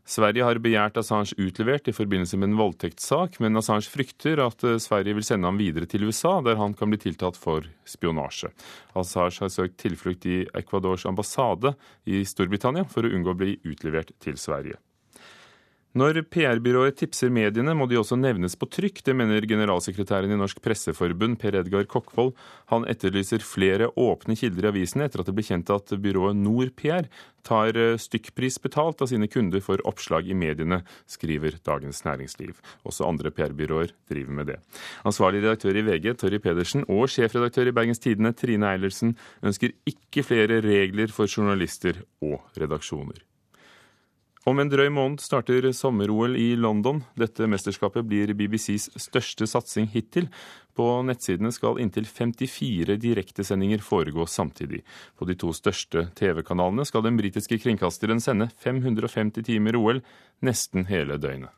Sverige 0.03 0.43
har 0.43 0.59
begjært 0.59 0.97
Assange 0.99 1.37
utlevert 1.39 1.87
i 1.87 1.95
forbindelse 1.95 2.39
med 2.41 2.51
en 2.51 2.59
voldtektssak, 2.59 3.39
men 3.43 3.59
Assange 3.59 3.87
frykter 3.87 4.43
at 4.43 4.65
eh, 4.67 4.81
Sverige 4.83 5.15
vil 5.15 5.27
sende 5.27 5.47
ham 5.47 5.61
videre 5.61 5.87
til 5.87 6.09
USA, 6.09 6.41
der 6.43 6.59
han 6.59 6.75
kan 6.75 6.91
bli 6.91 6.99
tiltalt 7.05 7.39
for 7.39 7.69
spionasje. 7.87 8.51
Assange 8.99 9.45
har 9.45 9.53
søkt 9.55 9.79
tilflukt 9.83 10.27
i 10.27 10.43
Ecuadors 10.59 11.07
ambassade 11.07 11.77
i 12.11 12.25
Storbritannia 12.27 12.89
for 12.91 13.07
å 13.07 13.15
unngå 13.15 13.31
å 13.31 13.39
bli 13.45 13.55
utlevert 13.63 14.11
til 14.23 14.41
Sverige. 14.41 14.81
Når 15.93 16.23
PR-byrået 16.33 16.97
tipser 16.97 17.29
mediene, 17.29 17.75
må 17.77 17.85
de 17.85 17.99
også 18.01 18.17
nevnes 18.17 18.55
på 18.57 18.65
trykk. 18.73 19.03
Det 19.05 19.13
mener 19.13 19.45
generalsekretæren 19.45 20.33
i 20.33 20.39
Norsk 20.41 20.63
Presseforbund, 20.65 21.37
Per 21.43 21.59
Edgar 21.61 21.85
Kokkvold. 21.85 22.31
Han 22.73 22.87
etterlyser 22.89 23.45
flere 23.45 23.91
åpne 24.01 24.33
kilder 24.41 24.71
i 24.71 24.71
avisene 24.71 25.05
etter 25.05 25.21
at 25.21 25.29
det 25.29 25.35
ble 25.37 25.45
kjent 25.45 25.73
at 25.75 25.93
byrået 26.01 26.39
NorPR 26.39 27.11
tar 27.45 27.77
eh, 27.77 27.99
stykkpris 28.01 28.57
betalt 28.65 29.05
av 29.05 29.11
sine 29.11 29.29
kunder 29.29 29.61
for 29.61 29.83
oppslag 29.89 30.31
i 30.33 30.37
mediene, 30.39 30.81
skriver 31.11 31.59
Dagens 31.67 32.01
Næringsliv. 32.07 32.63
Også 32.89 33.05
andre 33.05 33.33
PR-byråer 33.35 33.93
driver 34.09 34.39
med 34.39 34.49
det. 34.49 34.57
Ansvarlig 35.05 35.43
redaktør 35.45 35.77
i 35.77 35.85
VG, 35.91 36.15
Torry 36.23 36.41
Pedersen, 36.41 36.87
og 36.89 37.11
sjefredaktør 37.13 37.69
i 37.69 37.77
Bergens 37.77 38.01
Tidende, 38.01 38.33
Trine 38.33 38.73
Eilertsen, 38.73 39.13
ønsker 39.45 39.77
ikke 39.85 40.25
flere 40.25 40.63
regler 40.65 41.13
for 41.13 41.29
journalister 41.29 42.01
og 42.25 42.41
redaksjoner. 42.57 43.21
Om 44.43 44.59
en 44.59 44.71
drøy 44.73 44.89
måned 44.91 45.23
starter 45.23 45.69
sommer-OL 45.71 46.35
i 46.35 46.57
London. 46.59 46.99
Dette 47.15 47.47
mesterskapet 47.47 48.03
blir 48.11 48.33
BBCs 48.35 48.89
største 49.05 49.47
satsing 49.47 49.87
hittil. 49.93 50.27
På 50.75 50.89
nettsidene 51.07 51.53
skal 51.55 51.79
inntil 51.79 52.09
54 52.11 52.99
direktesendinger 53.05 53.85
foregå 53.87 54.27
samtidig. 54.27 54.83
På 55.15 55.29
de 55.31 55.39
to 55.39 55.55
største 55.55 56.09
TV-kanalene 56.19 56.83
skal 56.89 57.07
den 57.07 57.23
britiske 57.23 57.61
kringkasteren 57.63 58.23
sende 58.25 58.51
550 58.65 59.47
timer 59.47 59.79
OL 59.79 60.03
nesten 60.43 60.91
hele 60.91 61.23
døgnet. 61.23 61.55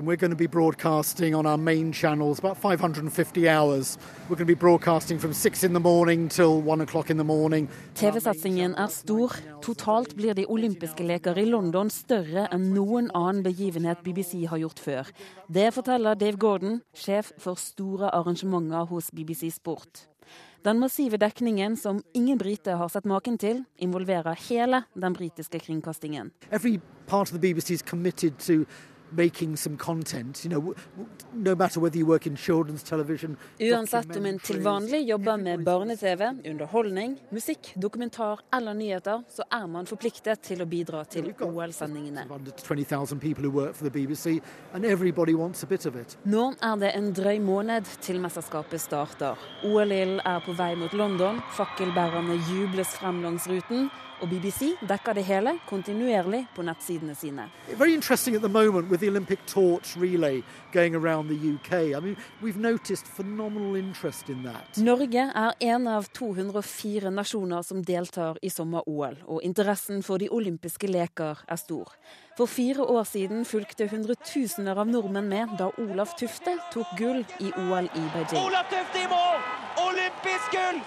We're 0.00 0.16
going 0.16 0.30
to 0.30 0.36
be 0.36 0.46
broadcasting 0.46 1.34
on 1.34 1.44
our 1.44 1.58
main 1.58 1.92
channels 1.92 2.38
about 2.38 2.56
550 2.56 3.48
hours. 3.48 3.98
We're 4.28 4.36
going 4.36 4.46
to 4.46 4.54
be 4.54 4.54
broadcasting 4.54 5.18
from 5.18 5.32
6 5.32 5.64
in 5.64 5.72
the 5.72 5.80
morning 5.80 6.28
till 6.28 6.62
1 6.62 6.80
o'clock 6.80 7.10
in 7.10 7.16
the 7.16 7.24
morning. 7.24 7.68
TV-satsingen 7.94 8.76
er 8.78 8.86
stor. 8.86 9.32
Totalt 9.60 10.14
blir 10.14 10.34
de 10.34 10.46
olympiske 10.46 11.02
leker 11.02 11.38
i 11.38 11.44
London 11.50 11.90
større 11.90 12.44
enn 12.54 12.68
noen 12.76 13.10
annen 13.10 13.42
begivenhet 13.42 14.04
BBC 14.06 14.44
har 14.46 14.60
gjort 14.62 14.78
før. 14.78 15.10
Det 15.50 15.72
forteller 15.74 16.14
Dave 16.14 16.38
Gordon, 16.38 16.78
sjef 16.94 17.32
for 17.42 17.58
store 17.58 18.12
arrangementer 18.14 18.86
hos 18.86 19.10
BBC 19.10 19.50
Sport. 19.56 20.04
Den 20.62 20.78
massive 20.78 21.18
dekningen 21.18 21.74
som 21.76 21.98
ingen 22.14 22.38
brite 22.38 22.76
har 22.78 22.88
sett 22.88 23.04
maken 23.04 23.38
til, 23.38 23.64
involverer 23.82 24.38
hele 24.46 24.84
den 24.94 25.18
britiske 25.18 25.58
kringkastingen. 25.58 26.30
Every 26.52 26.78
part 27.06 27.32
of 27.32 27.40
the 27.40 27.42
BBC 27.42 27.70
is 27.70 27.82
committed 27.82 28.38
to 28.46 28.62
making 29.10 29.56
some 29.56 29.76
content, 29.76 30.44
you 30.44 30.50
know, 30.50 30.74
no 31.32 31.54
matter 31.54 31.80
whether 31.80 31.98
you 31.98 32.06
work 32.06 32.26
in 32.26 32.36
children's 32.36 32.82
television 32.82 33.36
Uansett 33.58 34.16
om 34.16 34.26
en 34.26 34.38
til 34.38 34.60
vanlig 34.62 35.08
jobber 35.08 35.36
med 35.36 35.64
barne-TV, 35.64 36.22
underholdning, 36.50 37.18
musikk, 37.30 37.72
dokumentar 37.76 38.40
eller 38.54 38.74
nyheter, 38.74 39.22
så 39.28 39.46
er 39.50 39.66
man 39.66 39.86
forpliktet 39.86 40.42
til 40.42 40.62
å 40.62 40.66
bidra 40.68 41.04
til 41.04 41.30
OL-sendingene. 41.32 42.26
Nå 46.24 46.44
er 46.70 46.76
det 46.82 46.92
en 46.94 47.12
drøy 47.20 47.38
måned 47.44 47.94
til 48.04 48.20
mesterskapet 48.22 48.82
starter. 48.82 49.48
OL-ilden 49.64 50.20
er 50.24 50.44
på 50.44 50.56
vei 50.58 50.74
mot 50.78 50.92
London, 50.92 51.40
fakkelbærerne 51.56 52.38
jubles 52.50 52.92
frem 52.98 53.22
langs 53.24 53.48
ruten, 53.50 53.88
og 54.20 54.28
BBC 54.30 54.72
dekker 54.88 55.14
det 55.18 55.24
hele 55.24 55.54
kontinuerlig 55.68 56.44
på 56.54 56.62
nettsidene 56.66 57.14
sine. 57.14 57.48
Very 57.78 57.94
interesting 57.94 58.36
at 58.36 58.42
the 58.42 58.48
moment 58.48 58.90
with 58.90 59.00
the 59.00 59.08
Olympic 59.08 59.38
torch 59.46 59.96
relay 59.96 60.42
going 60.72 60.94
around 60.94 61.28
the 61.28 61.38
UK. 61.54 61.94
I 61.96 62.00
mean, 62.00 62.16
we've 62.42 62.60
noticed 62.60 63.06
phenomenal 63.06 63.76
interest 63.76 64.28
in 64.28 64.42
that. 64.42 64.76
Norge 64.76 65.30
er 65.34 65.52
en 65.60 65.86
av 65.88 66.08
204 66.12 67.10
nasjoner 67.10 67.62
som 67.62 67.84
deltar 67.84 68.38
i 68.42 68.50
sommer-OL, 68.50 69.16
og 69.26 69.42
interessen 69.42 70.02
for 70.02 70.18
de 70.18 70.28
olympiske 70.30 70.90
leker 70.90 71.44
er 71.48 71.56
stor. 71.56 71.94
For 72.36 72.46
fire 72.46 72.82
år 72.82 73.04
siden 73.04 73.44
fulgte 73.44 73.88
hundretusener 73.90 74.78
av 74.78 74.86
nordmenn 74.86 75.28
med 75.28 75.56
da 75.58 75.72
Olaf 75.82 76.14
Tufte 76.20 76.58
tok 76.72 76.94
gull 76.98 77.24
i 77.40 77.50
OL 77.50 77.90
i 77.90 78.04
Beijing. 78.14 78.44
Olaf 78.44 78.70
Tufte 78.70 79.02
i 79.02 79.10
mål! 79.10 79.67
Olympisk 80.18 80.50
gull! 80.50 80.78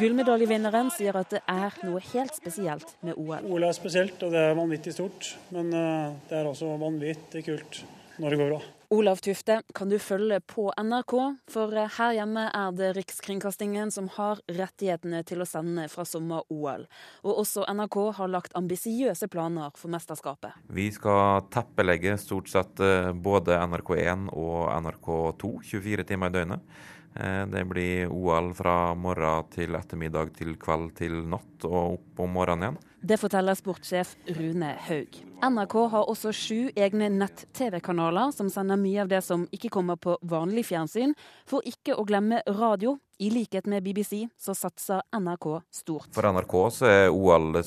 Gullmedaljevinneren 0.00 0.88
sier 0.94 1.16
at 1.20 1.28
det 1.34 1.40
er 1.50 1.74
noe 1.84 2.00
helt 2.00 2.32
spesielt 2.32 2.94
med 3.04 3.18
OL. 3.20 3.44
OL 3.44 3.66
er 3.68 3.74
spesielt, 3.76 4.22
og 4.24 4.32
det 4.32 4.44
er 4.48 4.54
vanvittig 4.56 4.94
stort. 4.96 5.26
Men 5.52 5.68
eh, 5.76 6.14
det 6.30 6.38
er 6.38 6.48
også 6.48 6.70
vanvittig 6.80 7.42
kult 7.50 7.82
når 8.16 8.32
det 8.32 8.38
går 8.40 8.48
bra. 8.54 8.60
Olav 8.92 9.20
Tufte 9.24 9.58
kan 9.76 9.92
du 9.92 9.98
følge 10.00 10.38
på 10.48 10.66
NRK, 10.76 11.12
for 11.52 11.76
her 11.96 12.14
hjemme 12.16 12.46
er 12.48 12.72
det 12.76 12.90
Rikskringkastingen 12.96 13.92
som 13.92 14.08
har 14.16 14.40
rettighetene 14.48 15.20
til 15.28 15.44
å 15.44 15.48
sende 15.48 15.84
fra 15.92 16.04
sommer-OL. 16.08 16.86
Og 17.24 17.42
også 17.44 17.66
NRK 17.72 17.98
har 18.20 18.32
lagt 18.32 18.56
ambisiøse 18.56 19.28
planer 19.32 19.72
for 19.76 19.92
mesterskapet. 19.92 20.56
Vi 20.72 20.88
skal 20.96 21.44
teppelegge 21.52 22.16
stort 22.24 22.48
sett 22.52 22.80
eh, 22.80 23.12
både 23.12 23.60
NRK1 23.68 24.30
og 24.32 24.72
NRK2 24.80 25.54
24 25.74 26.08
timer 26.08 26.32
i 26.32 26.38
døgnet. 26.40 26.74
Eh, 27.14 27.46
det 27.46 27.64
blir 27.68 28.08
OL 28.08 28.52
fra 28.56 28.94
morgen 28.96 29.50
til 29.52 29.76
ettermiddag 29.76 30.32
til 30.38 30.56
kveld 30.60 30.94
til 30.96 31.18
natt 31.28 31.66
og 31.68 31.98
opp 31.98 32.22
om 32.24 32.32
morgenen 32.38 32.70
igjen. 32.70 32.80
Det 33.02 33.18
forteller 33.18 33.56
sportssjef 33.58 34.14
Rune 34.38 34.76
Haug. 34.86 35.16
NRK 35.42 35.74
har 35.90 36.06
også 36.06 36.30
sju 36.32 36.58
egne 36.78 37.08
nett-TV-kanaler 37.10 38.30
som 38.30 38.46
sender 38.52 38.78
mye 38.78 39.02
av 39.02 39.10
det 39.10 39.18
som 39.26 39.42
ikke 39.50 39.72
kommer 39.74 39.98
på 39.98 40.14
vanlig 40.22 40.68
fjernsyn. 40.68 41.16
For 41.50 41.66
ikke 41.66 41.96
å 41.98 42.06
glemme 42.06 42.44
radio. 42.46 42.96
I 43.22 43.28
likhet 43.30 43.66
med 43.70 43.84
BBC 43.84 44.24
så 44.38 44.54
satser 44.54 45.02
NRK 45.14 45.48
stort. 45.74 46.08
For 46.14 46.26
NRK 46.30 46.54
så 46.74 46.88
er 46.88 47.10
OL 47.10 47.52
det 47.58 47.66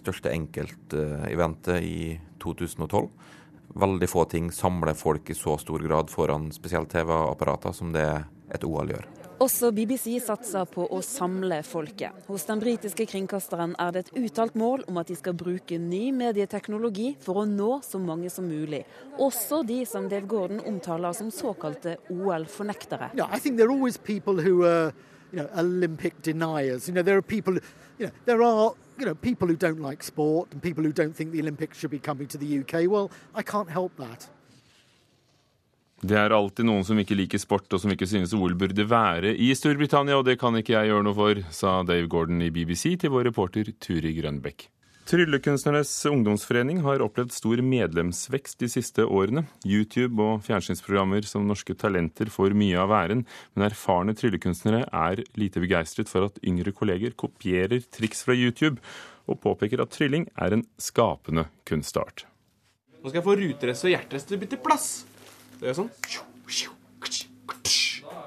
største 0.00 0.32
enkelteventet 0.32 1.84
i 1.84 2.16
2012. 2.42 3.08
Veldig 3.74 4.08
få 4.08 4.24
ting 4.32 4.50
samler 4.52 4.96
folk 4.96 5.30
i 5.30 5.36
så 5.36 5.58
stor 5.60 5.84
grad 5.84 6.12
foran 6.12 6.50
spesielt 6.56 6.92
TV-apparater 6.92 7.72
som 7.76 7.92
det 7.92 8.08
et 8.54 8.64
OL 8.66 8.94
gjør. 8.94 9.06
Også 9.42 9.72
BBC 9.74 10.20
satser 10.22 10.66
på 10.70 10.84
å 10.94 11.00
samle 11.02 11.58
folket. 11.66 12.14
Hos 12.28 12.44
den 12.46 12.60
britiske 12.62 13.06
kringkasteren 13.10 13.74
er 13.82 13.90
det 13.92 14.04
et 14.04 14.12
uttalt 14.22 14.54
mål 14.54 14.84
om 14.88 15.00
at 15.02 15.10
de 15.10 15.16
skal 15.18 15.34
bruke 15.34 15.78
ny 15.82 16.12
medieteknologi 16.14 17.16
for 17.24 17.42
å 17.42 17.44
nå 17.48 17.80
så 17.82 17.98
mange 17.98 18.30
som 18.30 18.46
mulig. 18.46 18.84
Også 19.18 19.64
de 19.66 19.80
som 19.90 20.06
Dave 20.08 20.30
Gordon 20.30 20.62
omtaler 20.62 21.16
som 21.18 21.32
såkalte 21.34 21.96
OL-fornektere. 22.14 23.10
Yeah, 23.18 23.28
I 23.34 23.40
think 23.42 23.58
there 23.58 23.66
are 23.66 23.74
always 23.74 23.98
people 23.98 24.38
who 24.38 24.62
are, 24.62 24.94
you 25.32 25.42
know, 25.42 25.48
Olympic 25.58 26.22
deniers. 26.22 26.86
You 26.86 26.94
know, 26.94 27.02
there 27.02 27.18
are 27.18 27.22
people, 27.22 27.58
you 27.98 28.06
know, 28.06 28.12
there 28.24 28.42
are 28.42 28.72
you 28.98 29.04
know, 29.04 29.14
people 29.14 29.48
who 29.48 29.56
don't 29.56 29.80
like 29.80 30.02
sport 30.02 30.52
and 30.52 30.62
people 30.62 30.84
who 30.84 30.92
don't 30.92 31.14
think 31.14 31.32
the 31.32 31.40
Olympics 31.40 31.78
should 31.78 31.90
be 31.90 31.98
coming 31.98 32.28
to 32.28 32.38
the 32.38 32.60
UK. 32.60 32.88
Well, 32.88 33.10
I 33.34 33.42
can't 33.42 33.68
help 33.68 33.96
that. 33.96 34.28
Det 36.04 36.16
er 36.20 36.34
alltid 36.36 36.66
noen 36.68 36.84
som 36.84 36.98
ikke 37.00 37.16
liker 37.16 37.40
sport 37.40 37.72
og 37.72 37.80
som 37.80 37.92
ikke 37.94 38.04
synes 38.08 38.34
OL 38.36 38.52
burde 38.60 38.84
være 38.84 39.30
i 39.40 39.46
Storbritannia, 39.56 40.18
og 40.18 40.26
det 40.26 40.34
kan 40.36 40.52
ikke 40.58 40.74
jeg 40.74 40.90
gjøre 40.90 41.04
noe 41.06 41.16
for, 41.16 41.38
sa 41.54 41.78
Dave 41.88 42.10
Gordon 42.12 42.42
i 42.44 42.50
BBC 42.52 42.90
til 43.00 43.12
vår 43.14 43.30
reporter 43.30 43.70
Turi 43.80 44.12
Grønbekk. 44.18 44.66
Tryllekunstnernes 45.08 45.92
ungdomsforening 46.10 46.82
har 46.84 47.00
opplevd 47.04 47.32
stor 47.32 47.62
medlemsvekst 47.64 48.60
de 48.60 48.68
siste 48.72 49.06
årene. 49.06 49.46
YouTube 49.64 50.20
og 50.20 50.44
fjernsynsprogrammer 50.44 51.24
som 51.28 51.48
Norske 51.48 51.76
Talenter 51.76 52.28
får 52.32 52.52
mye 52.56 52.84
av 52.84 52.92
æren, 52.98 53.24
men 53.56 53.66
erfarne 53.70 54.16
tryllekunstnere 54.16 54.84
er 54.88 55.24
lite 55.40 55.64
begeistret 55.64 56.12
for 56.12 56.28
at 56.28 56.40
yngre 56.44 56.72
kolleger 56.76 57.16
kopierer 57.16 57.84
triks 57.96 58.26
fra 58.28 58.36
YouTube, 58.36 58.82
og 59.24 59.40
påpeker 59.40 59.80
at 59.80 59.92
trylling 59.96 60.28
er 60.36 60.58
en 60.58 60.68
skapende 60.76 61.48
kunstart. 61.68 62.26
Nå 63.00 63.08
skal 63.08 63.22
jeg 63.22 63.28
få 63.30 63.40
ruterest 63.40 63.88
og 63.88 63.92
hjerterest 63.96 64.28
til 64.28 64.36
å 64.36 64.44
bytte 64.44 64.62
plass. 64.64 64.88
Det 65.60 65.70
gjør 65.70 65.78
sånn. 65.82 65.92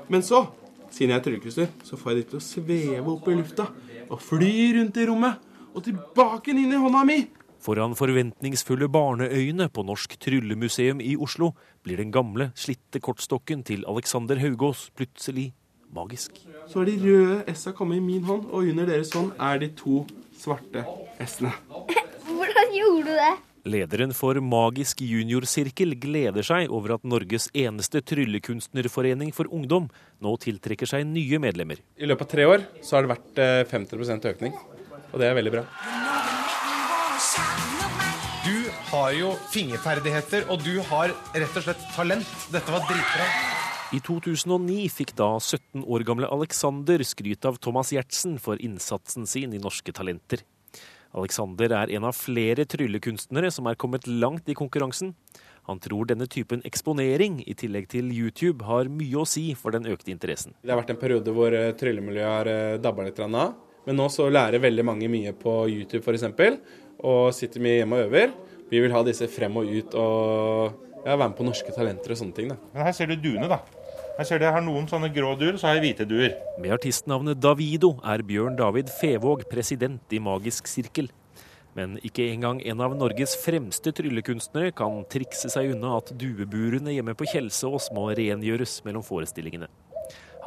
Men 0.07 0.24
så, 0.24 0.46
siden 0.93 1.12
jeg 1.12 1.19
er 1.19 1.25
tryllekunstner, 1.25 1.72
så 1.84 2.00
får 2.00 2.13
jeg 2.13 2.19
de 2.19 2.29
til 2.29 2.39
å 2.39 2.46
sveve 2.46 3.12
opp 3.12 3.27
i 3.27 3.36
lufta 3.36 3.67
og 4.07 4.22
fly 4.24 4.53
rundt 4.77 5.00
i 5.01 5.07
rommet 5.10 5.43
og 5.74 5.84
tilbake 5.86 6.53
inn 6.53 6.72
i 6.72 6.79
hånda 6.79 7.03
mi. 7.07 7.19
Foran 7.67 7.98
forventningsfulle 7.98 8.88
barneøyne 8.93 9.67
på 9.74 9.84
Norsk 9.84 10.13
Tryllemuseum 10.24 11.01
i 11.03 11.17
Oslo 11.19 11.51
blir 11.84 12.00
den 12.00 12.13
gamle, 12.15 12.51
slitte 12.55 13.01
kortstokken 13.03 13.65
til 13.67 13.84
Alexander 13.89 14.39
Haugås 14.39 14.88
plutselig 14.96 15.50
magisk. 15.93 16.38
Så 16.69 16.84
er 16.84 16.91
de 16.91 16.96
røde 17.01 17.55
S-a 17.55 17.74
kommet 17.75 18.00
i 18.00 18.05
min 18.05 18.24
hånd, 18.27 18.48
og 18.51 18.69
under 18.72 18.88
deres 18.88 19.12
hånd 19.15 19.34
er 19.36 19.60
de 19.63 19.72
to 19.75 20.05
svarte 20.38 20.86
S-ene. 21.25 21.51
Hvordan 22.38 22.74
gjorde 22.77 23.10
du 23.10 23.13
det? 23.17 23.36
Lederen 23.68 24.14
for 24.16 24.40
Magisk 24.44 25.04
juniorsirkel 25.04 25.98
gleder 26.00 26.46
seg 26.48 26.72
over 26.74 26.96
at 26.96 27.06
Norges 27.08 27.50
eneste 27.58 28.02
tryllekunstnerforening 28.08 29.34
for 29.36 29.52
ungdom 29.54 29.90
nå 30.24 30.34
tiltrekker 30.42 30.90
seg 30.90 31.06
nye 31.10 31.42
medlemmer. 31.44 31.84
I 32.00 32.10
løpet 32.10 32.28
av 32.30 32.32
tre 32.34 32.48
år 32.48 32.66
så 32.82 32.98
har 32.98 33.06
det 33.06 33.14
vært 33.16 33.44
50% 33.76 34.32
økning, 34.32 34.56
og 35.12 35.20
det 35.20 35.30
er 35.30 35.38
veldig 35.38 35.56
bra. 35.60 35.68
Du 38.48 38.70
har 38.94 39.12
jo 39.12 39.34
fingerferdigheter, 39.52 40.46
og 40.48 40.62
du 40.64 40.78
har 40.88 41.12
rett 41.36 41.58
og 41.60 41.66
slett 41.66 41.88
talent. 41.92 42.36
Dette 42.54 42.72
var 42.72 42.86
dritbra. 42.88 43.26
I 43.96 44.00
2009 44.04 44.86
fikk 44.92 45.14
da 45.20 45.34
17 45.40 45.84
år 45.84 46.04
gamle 46.08 46.30
Alexander 46.32 47.04
skryt 47.08 47.48
av 47.48 47.60
Thomas 47.64 47.92
Giertsen 47.96 48.38
for 48.40 48.60
innsatsen 48.64 49.28
sin 49.28 49.56
i 49.56 49.60
Norske 49.64 49.92
Talenter. 49.96 50.44
Alexander 51.18 51.74
er 51.82 51.92
en 51.98 52.08
av 52.08 52.16
flere 52.16 52.66
tryllekunstnere 52.70 53.50
som 53.54 53.68
er 53.70 53.78
kommet 53.80 54.08
langt 54.08 54.50
i 54.50 54.56
konkurransen. 54.58 55.16
Han 55.68 55.82
tror 55.84 56.08
denne 56.08 56.30
typen 56.32 56.62
eksponering, 56.68 57.42
i 57.44 57.56
tillegg 57.58 57.90
til 57.92 58.12
YouTube, 58.14 58.64
har 58.64 58.88
mye 58.88 59.20
å 59.20 59.28
si 59.28 59.50
for 59.58 59.76
den 59.76 59.90
økte 59.92 60.14
interessen. 60.14 60.56
Det 60.64 60.72
har 60.72 60.80
vært 60.80 60.94
en 60.94 61.02
periode 61.02 61.34
hvor 61.36 61.56
tryllemiljøet 61.80 62.30
har 62.32 62.80
dabba 62.84 63.08
litt 63.10 63.20
av. 63.26 63.56
Men 63.88 64.00
nå 64.00 64.08
så 64.12 64.30
lærer 64.32 64.64
veldig 64.64 64.86
mange 64.88 65.10
mye 65.12 65.34
på 65.36 65.60
YouTube 65.72 66.06
f.eks. 66.06 66.28
Og 67.08 67.34
sitter 67.36 67.64
mye 67.64 67.82
hjemme 67.82 68.00
og 68.00 68.08
øver. 68.08 68.32
Vi 68.72 68.82
vil 68.84 68.96
ha 68.96 69.04
disse 69.08 69.28
frem 69.32 69.60
og 69.60 69.68
ut 69.68 69.94
og 70.00 71.04
ja, 71.06 71.16
være 71.16 71.30
med 71.30 71.38
på 71.38 71.46
Norske 71.48 71.76
Talenter 71.76 72.16
og 72.16 72.20
sånne 72.20 72.36
ting. 72.36 72.50
Da. 72.52 72.58
Men 72.74 72.88
her 72.88 72.96
ser 72.96 73.12
du 73.12 73.16
duene, 73.16 73.48
da. 73.52 73.62
Her 74.18 74.26
ser 74.26 74.40
du 74.42 74.48
jeg 74.48 74.54
har 74.56 74.64
noen 74.66 74.88
sånne 74.90 75.12
grå 75.14 75.36
duer, 75.38 75.60
så 75.62 75.68
har 75.70 75.76
jeg 75.78 75.84
hvite 75.84 76.06
duer. 76.10 76.32
Med 76.58 76.72
artistnavnet 76.74 77.38
Davido 77.38 77.92
er 78.02 78.24
Bjørn 78.26 78.56
David 78.58 78.90
Fevåg 78.90 79.44
president 79.52 80.02
i 80.10 80.18
Magisk 80.18 80.66
sirkel. 80.72 81.12
Men 81.78 82.00
ikke 82.02 82.26
engang 82.32 82.58
en 82.66 82.82
av 82.82 82.96
Norges 82.98 83.36
fremste 83.38 83.94
tryllekunstnere 83.94 84.72
kan 84.74 85.04
trikse 85.14 85.52
seg 85.54 85.76
unna 85.76 86.00
at 86.00 86.10
dueburene 86.18 86.96
hjemme 86.96 87.14
på 87.14 87.28
Kjelsås 87.30 87.92
må 87.94 88.08
rengjøres 88.18 88.80
mellom 88.88 89.06
forestillingene. 89.06 89.70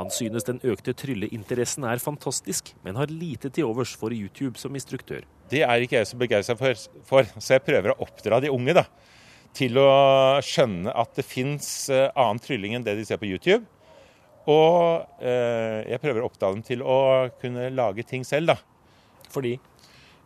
Han 0.00 0.10
synes 0.10 0.48
den 0.48 0.58
økte 0.66 0.96
trylleinteressen 0.98 1.86
er 1.86 2.02
fantastisk, 2.02 2.72
men 2.82 2.98
har 2.98 3.14
lite 3.14 3.52
til 3.54 3.70
overs 3.70 3.94
for 3.94 4.10
YouTube 4.10 4.58
som 4.58 4.74
instruktør. 4.74 5.22
Det 5.52 5.62
er 5.62 5.86
ikke 5.86 6.00
jeg 6.00 6.10
så 6.10 6.18
begeistra 6.18 6.58
for, 6.58 6.86
for, 7.06 7.30
så 7.38 7.54
jeg 7.60 7.68
prøver 7.70 7.94
å 7.94 8.00
oppdra 8.02 8.42
de 8.42 8.50
unge 8.50 8.74
da, 8.82 8.88
til 9.56 9.78
å 9.82 9.90
skjønne 10.44 10.92
at 10.94 11.16
det 11.18 11.26
fins 11.26 11.90
annen 11.90 12.40
trylling 12.42 12.76
enn 12.76 12.86
det 12.86 12.94
de 12.98 13.06
ser 13.08 13.20
på 13.20 13.28
YouTube. 13.28 13.64
Og 14.48 15.04
eh, 15.20 15.80
jeg 15.90 16.00
prøver 16.02 16.22
å 16.22 16.30
oppdage 16.30 16.56
dem 16.56 16.66
til 16.66 16.84
å 16.84 16.98
kunne 17.40 17.68
lage 17.74 18.06
ting 18.08 18.24
selv, 18.26 18.54
da. 18.54 18.56
Fordi? 19.30 19.56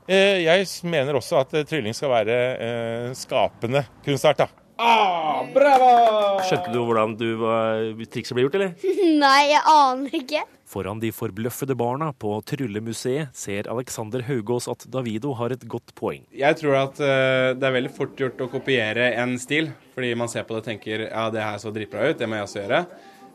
Eh, 0.06 0.44
jeg 0.44 0.68
mener 0.86 1.18
også 1.18 1.40
at 1.40 1.54
trylling 1.68 1.96
skal 1.96 2.12
være 2.12 2.36
eh, 2.54 3.08
skapende 3.18 3.84
kunstart, 4.04 4.44
da. 4.44 4.63
Ah, 4.80 5.44
bravo! 5.54 6.40
Skjønte 6.48 6.72
du 6.74 6.80
hvordan 6.82 7.14
du 7.18 7.28
var, 7.38 7.84
trikset 8.10 8.34
ble 8.34 8.46
gjort, 8.46 8.56
eller? 8.58 8.72
Nei, 9.22 9.40
jeg 9.52 9.62
aner 9.70 10.16
ikke. 10.18 10.42
Foran 10.74 10.98
de 10.98 11.12
forbløffede 11.14 11.76
barna 11.78 12.08
på 12.18 12.32
Tryllemuseet 12.48 13.30
ser 13.38 13.68
Alexander 13.70 14.24
Haugås 14.26 14.66
at 14.72 14.86
Davido 14.90 15.34
har 15.38 15.54
et 15.54 15.62
godt 15.70 15.94
poeng. 15.98 16.24
Jeg 16.34 16.58
tror 16.58 16.78
at 16.80 16.98
uh, 16.98 17.52
det 17.54 17.68
er 17.68 17.76
veldig 17.76 17.92
fort 17.94 18.18
gjort 18.18 18.42
å 18.42 18.50
kopiere 18.50 19.12
en 19.22 19.36
stil, 19.38 19.70
fordi 19.94 20.14
man 20.18 20.32
ser 20.32 20.48
på 20.48 20.56
det 20.56 20.64
og 20.64 20.70
tenker 20.72 21.06
ja, 21.06 21.28
det 21.30 21.44
her 21.44 21.60
så 21.62 21.70
dritbra 21.74 22.08
ut, 22.10 22.18
det 22.18 22.30
må 22.30 22.40
jeg 22.40 22.48
også 22.48 22.62
gjøre. 22.64 22.84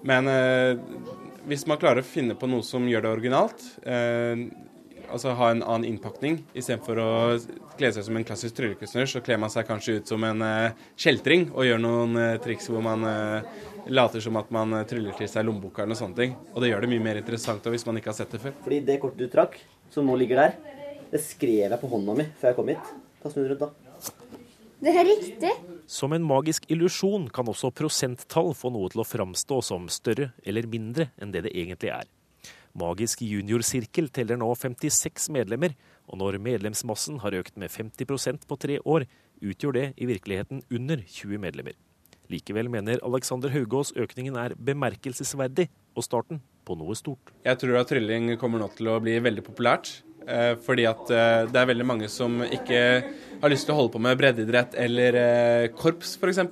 Men 0.09 0.27
uh, 0.27 1.05
hvis 1.47 1.63
man 1.69 1.79
klarer 1.79 2.03
å 2.03 2.09
finne 2.09 2.35
på 2.39 2.49
noe 2.51 2.65
som 2.67 2.83
gjør 2.89 3.05
det 3.05 3.13
originalt, 3.13 3.63
uh, 3.87 4.43
altså 5.09 5.33
ha 5.37 5.49
en 5.51 5.63
annen 5.63 5.87
innpakning. 5.89 6.39
Istedenfor 6.57 7.01
å 7.01 7.09
kle 7.79 7.91
seg 7.95 8.05
som 8.05 8.17
en 8.19 8.25
klassisk 8.27 8.57
tryllekunstner, 8.57 9.09
så 9.09 9.21
kler 9.25 9.39
man 9.41 9.51
seg 9.53 9.67
kanskje 9.67 9.99
ut 9.99 10.11
som 10.11 10.23
en 10.27 10.45
uh, 10.45 10.85
kjeltring 10.99 11.49
og 11.51 11.67
gjør 11.67 11.81
noen 11.83 12.15
uh, 12.19 12.37
triks 12.43 12.69
hvor 12.71 12.83
man 12.85 13.05
uh, 13.07 13.59
later 13.89 14.23
som 14.23 14.39
at 14.39 14.51
man 14.53 14.77
tryller 14.89 15.17
til 15.17 15.29
seg 15.31 15.47
lommeboka 15.47 15.83
eller 15.83 15.95
noe 15.95 16.01
sånne 16.03 16.19
ting. 16.19 16.37
Og 16.53 16.63
det 16.63 16.71
gjør 16.71 16.85
det 16.85 16.91
mye 16.93 17.05
mer 17.09 17.21
interessant 17.21 17.69
hvis 17.73 17.87
man 17.89 17.99
ikke 17.99 18.13
har 18.13 18.19
sett 18.21 18.35
det 18.35 18.43
før. 18.43 18.55
Fordi 18.65 18.81
det 18.87 18.99
kortet 19.01 19.25
du 19.25 19.33
trakk, 19.33 19.59
som 19.93 20.07
nå 20.07 20.17
ligger 20.19 20.45
der, 20.45 20.57
Det 21.09 21.23
skrev 21.25 21.71
jeg 21.71 21.81
på 21.81 21.87
hånda 21.89 22.13
mi 22.13 22.27
før 22.37 22.51
jeg 22.51 22.57
kom 22.59 22.67
hit. 22.69 22.91
Ta 23.23 23.31
snu 23.33 23.47
rundt, 23.49 23.63
da. 23.63 23.89
Det 24.79 24.93
er 24.93 25.07
riktig. 25.07 25.49
Som 25.89 26.13
en 26.13 26.23
magisk 26.23 26.69
illusjon 26.71 27.25
kan 27.33 27.49
også 27.49 27.71
prosenttall 27.75 28.53
få 28.55 28.69
noe 28.71 28.91
til 28.93 29.01
å 29.01 29.07
framstå 29.07 29.57
som 29.65 29.89
større 29.91 30.29
eller 30.45 30.69
mindre 30.69 31.09
enn 31.19 31.33
det 31.33 31.47
det 31.47 31.55
egentlig 31.57 31.91
er. 31.97 32.05
Magisk 32.77 33.23
juniorsirkel 33.25 34.09
teller 34.13 34.37
nå 34.39 34.49
56 34.55 35.29
medlemmer, 35.33 35.73
og 36.09 36.19
når 36.21 36.39
medlemsmassen 36.41 37.19
har 37.23 37.37
økt 37.37 37.57
med 37.57 37.71
50% 37.73 38.45
på 38.49 38.57
tre 38.61 38.79
år, 38.85 39.07
utgjør 39.41 39.77
det 39.77 39.85
i 39.97 40.09
virkeligheten 40.09 40.63
under 40.69 41.01
20 41.05 41.41
medlemmer. 41.41 41.77
Likevel 42.29 42.69
mener 42.69 43.01
Alexander 43.05 43.49
Haugås 43.49 43.93
økningen 43.97 44.37
er 44.37 44.53
bemerkelsesverdig 44.53 45.69
og 45.97 46.05
starten 46.05 46.43
på 46.65 46.77
noe 46.77 46.93
stort. 46.97 47.33
Jeg 47.45 47.57
tror 47.57 47.79
at 47.79 47.89
trylling 47.89 48.35
kommer 48.41 48.61
nå 48.61 48.69
til 48.77 48.91
å 48.91 48.99
bli 49.01 49.17
veldig 49.23 49.45
populært. 49.47 49.89
Eh, 50.29 50.53
fordi 50.61 50.85
at 50.85 51.09
eh, 51.09 51.47
det 51.49 51.57
er 51.57 51.69
veldig 51.71 51.87
mange 51.87 52.09
som 52.11 52.41
ikke 52.45 52.81
har 53.41 53.51
lyst 53.51 53.65
til 53.65 53.73
å 53.73 53.79
holde 53.79 53.93
på 53.95 54.01
med 54.03 54.17
breddeidrett 54.19 54.75
eller 54.77 55.17
eh, 55.17 55.69
korps 55.73 56.17
f.eks. 56.19 56.43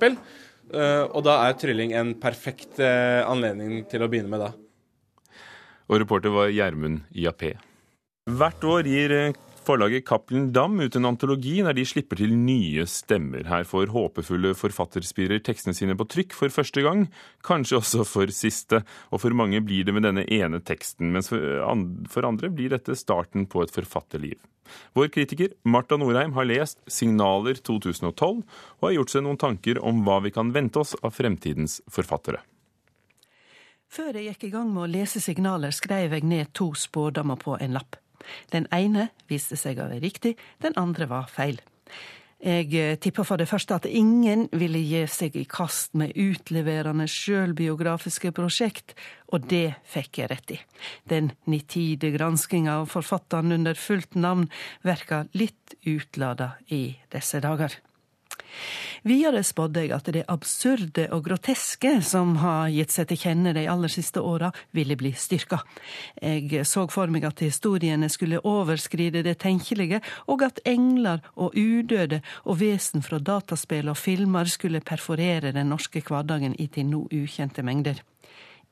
Og 0.68 1.22
da 1.24 1.34
er 1.46 1.54
trylling 1.56 1.94
en 1.96 2.10
perfekt 2.20 2.82
anledning 2.84 3.86
til 3.88 4.04
å 4.04 4.10
begynne 4.12 4.28
med 4.34 4.42
da. 4.44 4.50
Og 5.88 6.04
reporter 6.04 6.34
var 6.34 6.52
Gjermund 6.52 7.06
Jappé. 7.16 7.56
Hvert 8.28 8.64
år 8.68 8.88
gir 8.88 9.14
Forlaget 9.68 10.06
Cappelen 10.08 10.54
Dam 10.56 10.78
ut 10.80 10.96
en 10.96 11.10
antologi 11.10 11.58
der 11.60 11.76
de 11.76 11.84
slipper 11.84 12.20
til 12.22 12.32
nye 12.40 12.86
stemmer. 12.88 13.44
Her 13.50 13.66
får 13.68 13.92
håpefulle 13.92 14.54
forfatterspirer 14.56 15.42
tekstene 15.44 15.76
sine 15.76 15.96
på 16.00 16.08
trykk 16.08 16.36
for 16.38 16.54
første 16.54 16.84
gang, 16.86 17.06
kanskje 17.44 17.82
også 17.82 18.06
for 18.08 18.32
siste. 18.32 18.80
Og 19.12 19.24
for 19.26 19.36
mange 19.36 19.60
blir 19.60 19.84
det 19.84 19.96
med 19.96 20.08
denne 20.08 20.24
ene 20.24 20.62
teksten, 20.64 21.12
mens 21.12 21.28
for 21.28 22.30
andre 22.30 22.52
blir 22.52 22.72
dette 22.72 22.96
starten 22.96 23.48
på 23.52 23.66
et 23.66 23.74
forfatterliv. 23.76 24.40
Vår 24.96 25.12
kritiker 25.12 25.52
Marta 25.68 26.00
Norheim 26.00 26.36
har 26.40 26.48
lest 26.48 26.80
Signaler 26.88 27.60
2012 27.60 28.16
og 28.24 28.88
har 28.88 28.96
gjort 29.02 29.16
seg 29.16 29.28
noen 29.28 29.40
tanker 29.40 29.84
om 29.84 30.04
hva 30.08 30.22
vi 30.24 30.32
kan 30.36 30.56
vente 30.56 30.80
oss 30.80 30.96
av 31.04 31.16
fremtidens 31.16 31.82
forfattere. 31.92 32.40
Før 33.88 34.18
jeg 34.18 34.34
gikk 34.34 34.50
i 34.50 34.52
gang 34.54 34.70
med 34.74 34.84
å 34.84 34.92
lese 34.92 35.22
signaler, 35.24 35.72
skrev 35.72 36.14
jeg 36.18 36.28
ned 36.28 36.52
to 36.58 36.74
spådommer 36.76 37.40
på 37.40 37.56
en 37.62 37.76
lapp. 37.78 37.98
Den 38.52 38.68
ene 38.76 39.10
viste 39.32 39.56
seg 39.60 39.80
å 39.80 39.88
være 39.88 40.04
riktig, 40.04 40.36
den 40.64 40.76
andre 40.80 41.08
var 41.10 41.30
feil. 41.32 41.62
Jeg 42.38 42.70
eh, 42.78 42.98
tippa 43.02 43.24
for 43.26 43.42
det 43.42 43.48
første 43.50 43.80
at 43.80 43.88
ingen 43.90 44.44
ville 44.54 44.78
gi 44.86 45.00
seg 45.10 45.40
i 45.40 45.48
kast 45.50 45.96
med 45.98 46.14
utleverende 46.14 47.08
sjølbiografiske 47.10 48.30
prosjekt, 48.38 48.94
og 49.34 49.48
det 49.50 49.80
fikk 49.90 50.22
jeg 50.22 50.30
rett 50.30 50.54
i. 50.54 50.60
Den 51.10 51.32
nitide 51.50 52.12
granskinga 52.14 52.84
av 52.84 52.92
forfatteren 52.94 53.56
under 53.58 53.74
fullt 53.74 54.14
navn 54.20 54.46
verka 54.86 55.26
litt 55.34 55.80
utlada 55.82 56.54
i 56.70 57.00
disse 57.10 57.42
dager. 57.42 57.74
Videre 59.08 59.44
spådde 59.46 59.84
jeg 59.86 59.94
at 59.96 60.10
det 60.14 60.24
absurde 60.28 61.08
og 61.16 61.24
groteske 61.28 61.94
som 62.06 62.36
har 62.42 62.72
gitt 62.74 62.94
seg 62.94 63.10
til 63.10 63.22
kjenne 63.22 63.54
de 63.56 63.68
aller 63.70 63.92
siste 63.92 64.22
åra, 64.24 64.52
ville 64.76 64.98
bli 65.00 65.14
styrka. 65.16 65.62
Jeg 66.22 66.66
så 66.68 66.88
for 66.92 67.12
meg 67.14 67.28
at 67.28 67.44
historiene 67.46 68.10
skulle 68.12 68.42
overskride 68.44 69.24
det 69.24 69.38
tenkelige, 69.44 70.02
og 70.28 70.44
at 70.48 70.62
engler 70.66 71.24
og 71.36 71.56
udøde 71.56 72.22
og 72.46 72.60
vesen 72.62 73.06
fra 73.06 73.20
dataspill 73.20 73.90
og 73.94 74.00
filmer 74.00 74.50
skulle 74.52 74.84
perforere 74.84 75.54
den 75.56 75.72
norske 75.72 76.04
hverdagen 76.04 76.58
i 76.60 76.68
til 76.68 76.90
nå 76.90 77.06
ukjente 77.14 77.64
mengder. 77.64 78.04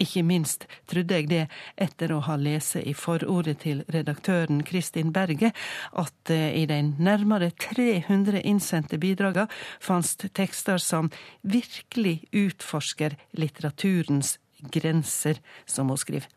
Ikke 0.02 0.26
minst 0.28 0.66
trodde 0.92 1.16
jeg 1.16 1.30
det 1.32 1.44
etter 1.80 2.12
å 2.12 2.22
ha 2.28 2.36
lest 2.36 2.76
i 2.82 2.92
forordet 2.98 3.62
til 3.64 3.84
redaktøren 3.94 4.64
Kristin 4.68 5.14
Berge, 5.16 5.54
at 5.96 6.32
eh, 6.34 6.52
i 6.60 6.66
de 6.68 6.82
nærmere 7.00 7.52
300 7.56 8.44
innsendte 8.44 9.00
bidragene 9.00 9.48
fantes 9.80 10.18
tekster 10.36 10.82
som 10.84 11.12
virkelig 11.48 12.26
utforsker 12.36 13.16
litteraturens 13.40 14.36
grenser, 14.72 15.40
som 15.66 15.90
hun 15.90 16.02
skriver. 16.02 16.28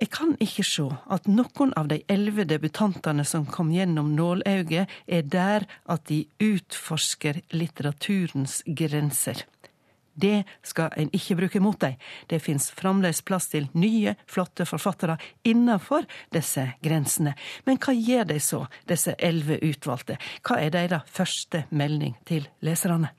Jeg 0.00 0.10
kan 0.10 0.34
ikke 0.42 0.64
se 0.66 0.84
at 1.14 1.28
noen 1.30 1.70
av 1.78 1.86
de 1.92 2.00
elleve 2.10 2.44
debutantene 2.48 3.24
som 3.28 3.46
kom 3.46 3.70
gjennom 3.72 4.10
nålauget, 4.16 4.90
er 5.06 5.22
der 5.22 5.68
at 5.86 6.08
de 6.10 6.24
utforsker 6.42 7.40
litteraturens 7.54 8.62
grenser. 8.66 9.44
Det 10.14 10.44
skal 10.62 10.94
en 10.96 11.10
ikke 11.14 11.36
bruke 11.38 11.60
mot 11.62 11.78
dem. 11.80 11.96
Det 12.30 12.40
fins 12.42 12.70
fremdeles 12.74 13.22
plass 13.26 13.48
til 13.50 13.66
nye, 13.74 14.14
flotte 14.30 14.66
forfattere 14.68 15.18
innenfor 15.44 16.06
disse 16.34 16.68
grensene. 16.84 17.34
Men 17.66 17.80
hva 17.82 17.96
gjør 17.96 18.30
de 18.30 18.38
så, 18.40 18.64
disse 18.88 19.16
elleve 19.18 19.58
utvalgte? 19.66 20.18
Hva 20.46 20.60
er 20.62 20.74
deres 20.74 21.10
første 21.10 21.64
melding 21.74 22.16
til 22.28 22.48
leserne? 22.64 23.10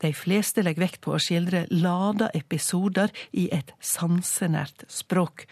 De 0.00 0.14
fleste 0.16 0.62
legger 0.64 0.86
vekt 0.86 1.02
på 1.04 1.12
å 1.12 1.20
skildre 1.20 1.66
lada 1.74 2.30
episoder 2.32 3.12
i 3.36 3.50
et 3.52 3.74
sansenært 3.84 4.86
språk, 4.88 5.44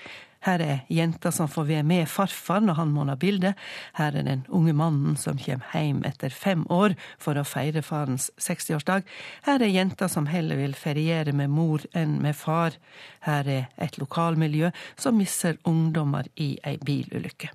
her 0.47 0.63
er 0.63 0.81
jenta 0.93 1.33
som 1.35 1.49
får 1.51 1.67
være 1.69 1.87
med 1.87 2.09
farfar 2.11 2.63
når 2.63 2.79
han 2.79 2.93
måler 2.95 3.19
bildet. 3.19 3.59
Her 3.99 4.15
er 4.15 4.27
den 4.27 4.45
unge 4.49 4.75
mannen 4.77 5.17
som 5.19 5.39
kommer 5.41 5.67
hjem 5.75 6.05
etter 6.07 6.31
fem 6.31 6.65
år 6.71 6.95
for 7.19 7.39
å 7.39 7.47
feire 7.47 7.83
farens 7.83 8.31
60-årsdag. 8.39 9.07
Her 9.49 9.63
er 9.63 9.75
jenta 9.75 10.09
som 10.09 10.31
heller 10.31 10.61
vil 10.61 10.77
feriere 10.79 11.35
med 11.35 11.51
mor 11.51 11.85
enn 11.93 12.21
med 12.23 12.39
far. 12.39 12.79
Her 13.27 13.49
er 13.51 13.71
et 13.77 13.99
lokalmiljø 13.99 14.71
som 14.97 15.19
mister 15.19 15.59
ungdommer 15.67 16.31
i 16.37 16.55
ei 16.63 16.79
bilulykke. 16.79 17.51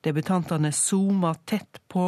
Debutantene 0.00 0.70
zoomer 0.72 1.36
tett 1.44 1.76
på, 1.92 2.04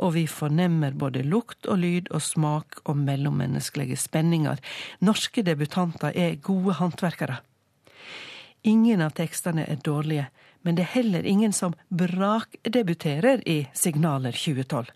og 0.00 0.14
vi 0.14 0.24
fornemmer 0.32 0.94
både 0.96 1.26
lukt 1.28 1.68
og 1.68 1.82
lyd 1.82 2.08
og 2.16 2.24
smak 2.24 2.80
og 2.88 2.96
mellommenneskelige 3.02 3.98
spenninger. 4.00 4.56
Norske 5.04 5.44
debutanter 5.44 6.16
er 6.16 6.40
gode 6.40 6.78
håndverkere. 6.80 7.42
Ingen 8.62 9.02
av 9.04 9.14
tekstene 9.18 9.66
er 9.70 9.82
dårlige, 9.84 10.28
men 10.62 10.76
det 10.76 10.86
er 10.86 10.94
heller 10.98 11.26
ingen 11.26 11.52
som 11.52 11.76
brakdebuterer 11.88 13.42
i 13.48 13.68
Signaler 13.74 14.32
2012. 14.32 14.90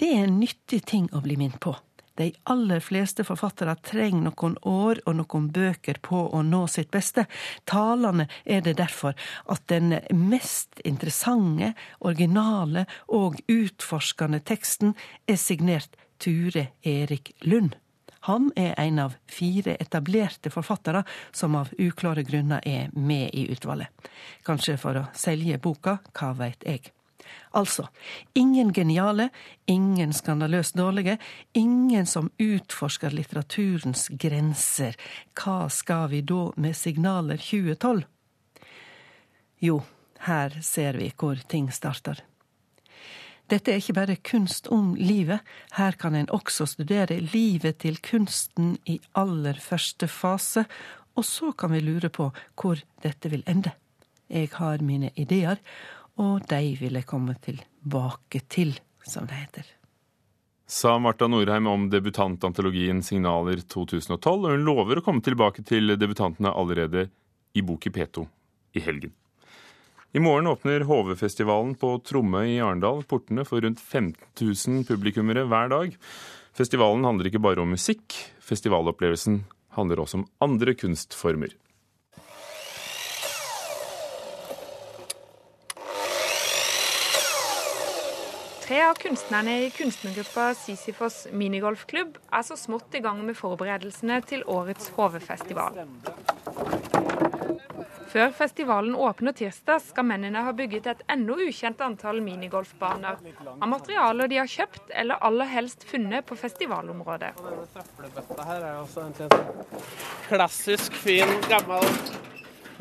Det 0.00 0.08
er 0.08 0.26
en 0.26 0.40
nyttig 0.40 0.84
ting 0.86 1.08
å 1.12 1.22
bli 1.24 1.36
minnet 1.40 1.60
på. 1.60 1.74
De 2.20 2.28
aller 2.52 2.82
fleste 2.84 3.24
forfattere 3.24 3.72
trenger 3.86 4.26
noen 4.26 4.56
år 4.68 4.98
og 5.08 5.16
noen 5.16 5.46
bøker 5.54 6.00
på 6.04 6.26
å 6.36 6.42
nå 6.44 6.66
sitt 6.68 6.90
beste. 6.92 7.24
Talende 7.64 8.26
er 8.44 8.60
det 8.66 8.76
derfor 8.76 9.16
at 9.48 9.64
den 9.72 9.94
mest 10.12 10.82
interessante, 10.84 11.72
originale 12.00 12.84
og 13.08 13.40
utforskende 13.48 14.42
teksten 14.44 14.92
er 15.24 15.40
signert 15.40 15.96
Ture 16.20 16.68
Erik 16.84 17.32
Lund. 17.40 17.78
Han 18.28 18.50
er 18.56 18.74
en 18.76 18.98
av 19.06 19.16
fire 19.30 19.76
etablerte 19.80 20.52
forfattere 20.52 21.04
som 21.32 21.56
av 21.56 21.70
uklare 21.78 22.22
grunner 22.22 22.60
er 22.68 22.90
med 22.92 23.30
i 23.32 23.46
utvalget. 23.52 24.10
Kanskje 24.44 24.76
for 24.80 25.00
å 25.00 25.08
selge 25.16 25.58
boka, 25.62 25.98
hva 26.12 26.34
veit 26.36 26.66
jeg. 26.68 26.90
Altså, 27.54 27.86
ingen 28.34 28.72
geniale, 28.74 29.28
ingen 29.66 30.12
skandaløst 30.12 30.76
dårlige, 30.76 31.18
ingen 31.52 32.06
som 32.06 32.30
utforsker 32.38 33.14
litteraturens 33.14 34.08
grenser. 34.08 34.96
Hva 35.34 35.68
skal 35.72 36.08
vi 36.12 36.22
da 36.26 36.48
med 36.56 36.76
Signaler 36.76 37.40
2012? 37.40 38.04
Jo, 39.60 39.80
her 40.26 40.60
ser 40.64 40.98
vi 41.00 41.10
hvor 41.16 41.40
ting 41.48 41.70
starter. 41.72 42.22
Dette 43.50 43.72
er 43.72 43.80
ikke 43.80 43.96
bare 43.96 44.14
kunst 44.22 44.68
om 44.70 44.92
livet, 44.94 45.42
her 45.74 45.96
kan 45.98 46.14
en 46.14 46.28
også 46.30 46.68
studere 46.70 47.16
livet 47.32 47.80
til 47.82 47.98
kunsten 47.98 48.76
i 48.86 49.00
aller 49.18 49.58
første 49.58 50.06
fase, 50.06 50.64
og 51.18 51.26
så 51.26 51.50
kan 51.58 51.72
vi 51.74 51.80
lure 51.82 52.12
på 52.14 52.28
hvor 52.54 52.78
dette 53.02 53.32
vil 53.32 53.42
ende. 53.50 53.72
Jeg 54.30 54.52
har 54.54 54.84
mine 54.86 55.10
ideer, 55.18 55.58
og 56.14 56.46
de 56.46 56.76
vil 56.78 56.94
jeg 57.00 57.08
komme 57.10 57.34
tilbake 57.42 58.44
til, 58.48 58.76
som 59.02 59.26
det 59.26 59.42
heter. 59.42 59.66
Sa 60.70 60.94
Marta 61.02 61.26
Norheim 61.26 61.66
om 61.66 61.88
debutantantologien 61.90 63.02
Signaler 63.02 63.64
2012, 63.66 64.44
og 64.44 64.52
hun 64.52 64.68
lover 64.68 65.00
å 65.00 65.02
komme 65.02 65.24
tilbake 65.26 65.66
til 65.66 65.96
debutantene 65.98 66.54
allerede 66.54 67.08
i 67.58 67.66
Bok 67.66 67.90
i 67.90 67.94
P2 67.96 68.28
i 68.78 68.84
helgen. 68.84 69.10
I 70.12 70.18
morgen 70.18 70.46
åpner 70.46 70.80
HV-festivalen 70.80 71.74
på 71.74 71.98
Tromme 72.02 72.40
i 72.50 72.56
Arendal 72.58 73.04
portene 73.06 73.44
for 73.46 73.62
rundt 73.62 73.78
15 73.80 74.16
000 74.42 74.82
publikummere 74.88 75.44
hver 75.46 75.70
dag. 75.70 75.92
Festivalen 76.58 77.06
handler 77.06 77.28
ikke 77.30 77.42
bare 77.44 77.62
om 77.62 77.70
musikk. 77.70 78.16
Festivalopplevelsen 78.42 79.44
handler 79.78 80.02
også 80.02 80.18
om 80.18 80.24
andre 80.42 80.74
kunstformer. 80.74 81.54
Tre 88.66 88.82
av 88.88 88.98
kunstnerne 88.98 89.54
i 89.62 89.70
kunstnergruppa 89.74 90.48
Sisyfos 90.58 91.24
minigolfklubb 91.30 92.18
er 92.18 92.50
så 92.50 92.58
smått 92.58 92.98
i 92.98 93.04
gang 93.06 93.22
med 93.26 93.38
forberedelsene 93.38 94.18
til 94.26 94.42
årets 94.50 94.90
HV-festival. 94.98 95.84
Før 98.10 98.32
festivalen 98.34 98.94
åpner 98.98 99.34
tirsdag, 99.38 99.78
skal 99.84 100.06
mennene 100.08 100.40
ha 100.42 100.50
bygget 100.56 100.88
et 100.90 101.02
ennå 101.14 101.36
ukjent 101.44 101.78
antall 101.86 102.18
minigolfbaner. 102.24 103.20
Av 103.52 103.68
materialer 103.70 104.30
de 104.32 104.40
har 104.40 104.50
kjøpt 104.50 104.90
eller 105.02 105.22
aller 105.22 105.46
helst 105.52 105.86
funnet 105.86 106.26
på 106.26 106.38
festivalområdet. 106.40 107.30
Dette 107.38 108.48
her 108.48 108.66
er 108.66 108.80
også 108.80 109.04
egentlig 109.04 109.28
en 109.30 109.86
klassisk, 110.26 110.98
fin, 111.04 111.36
gammel 111.46 111.86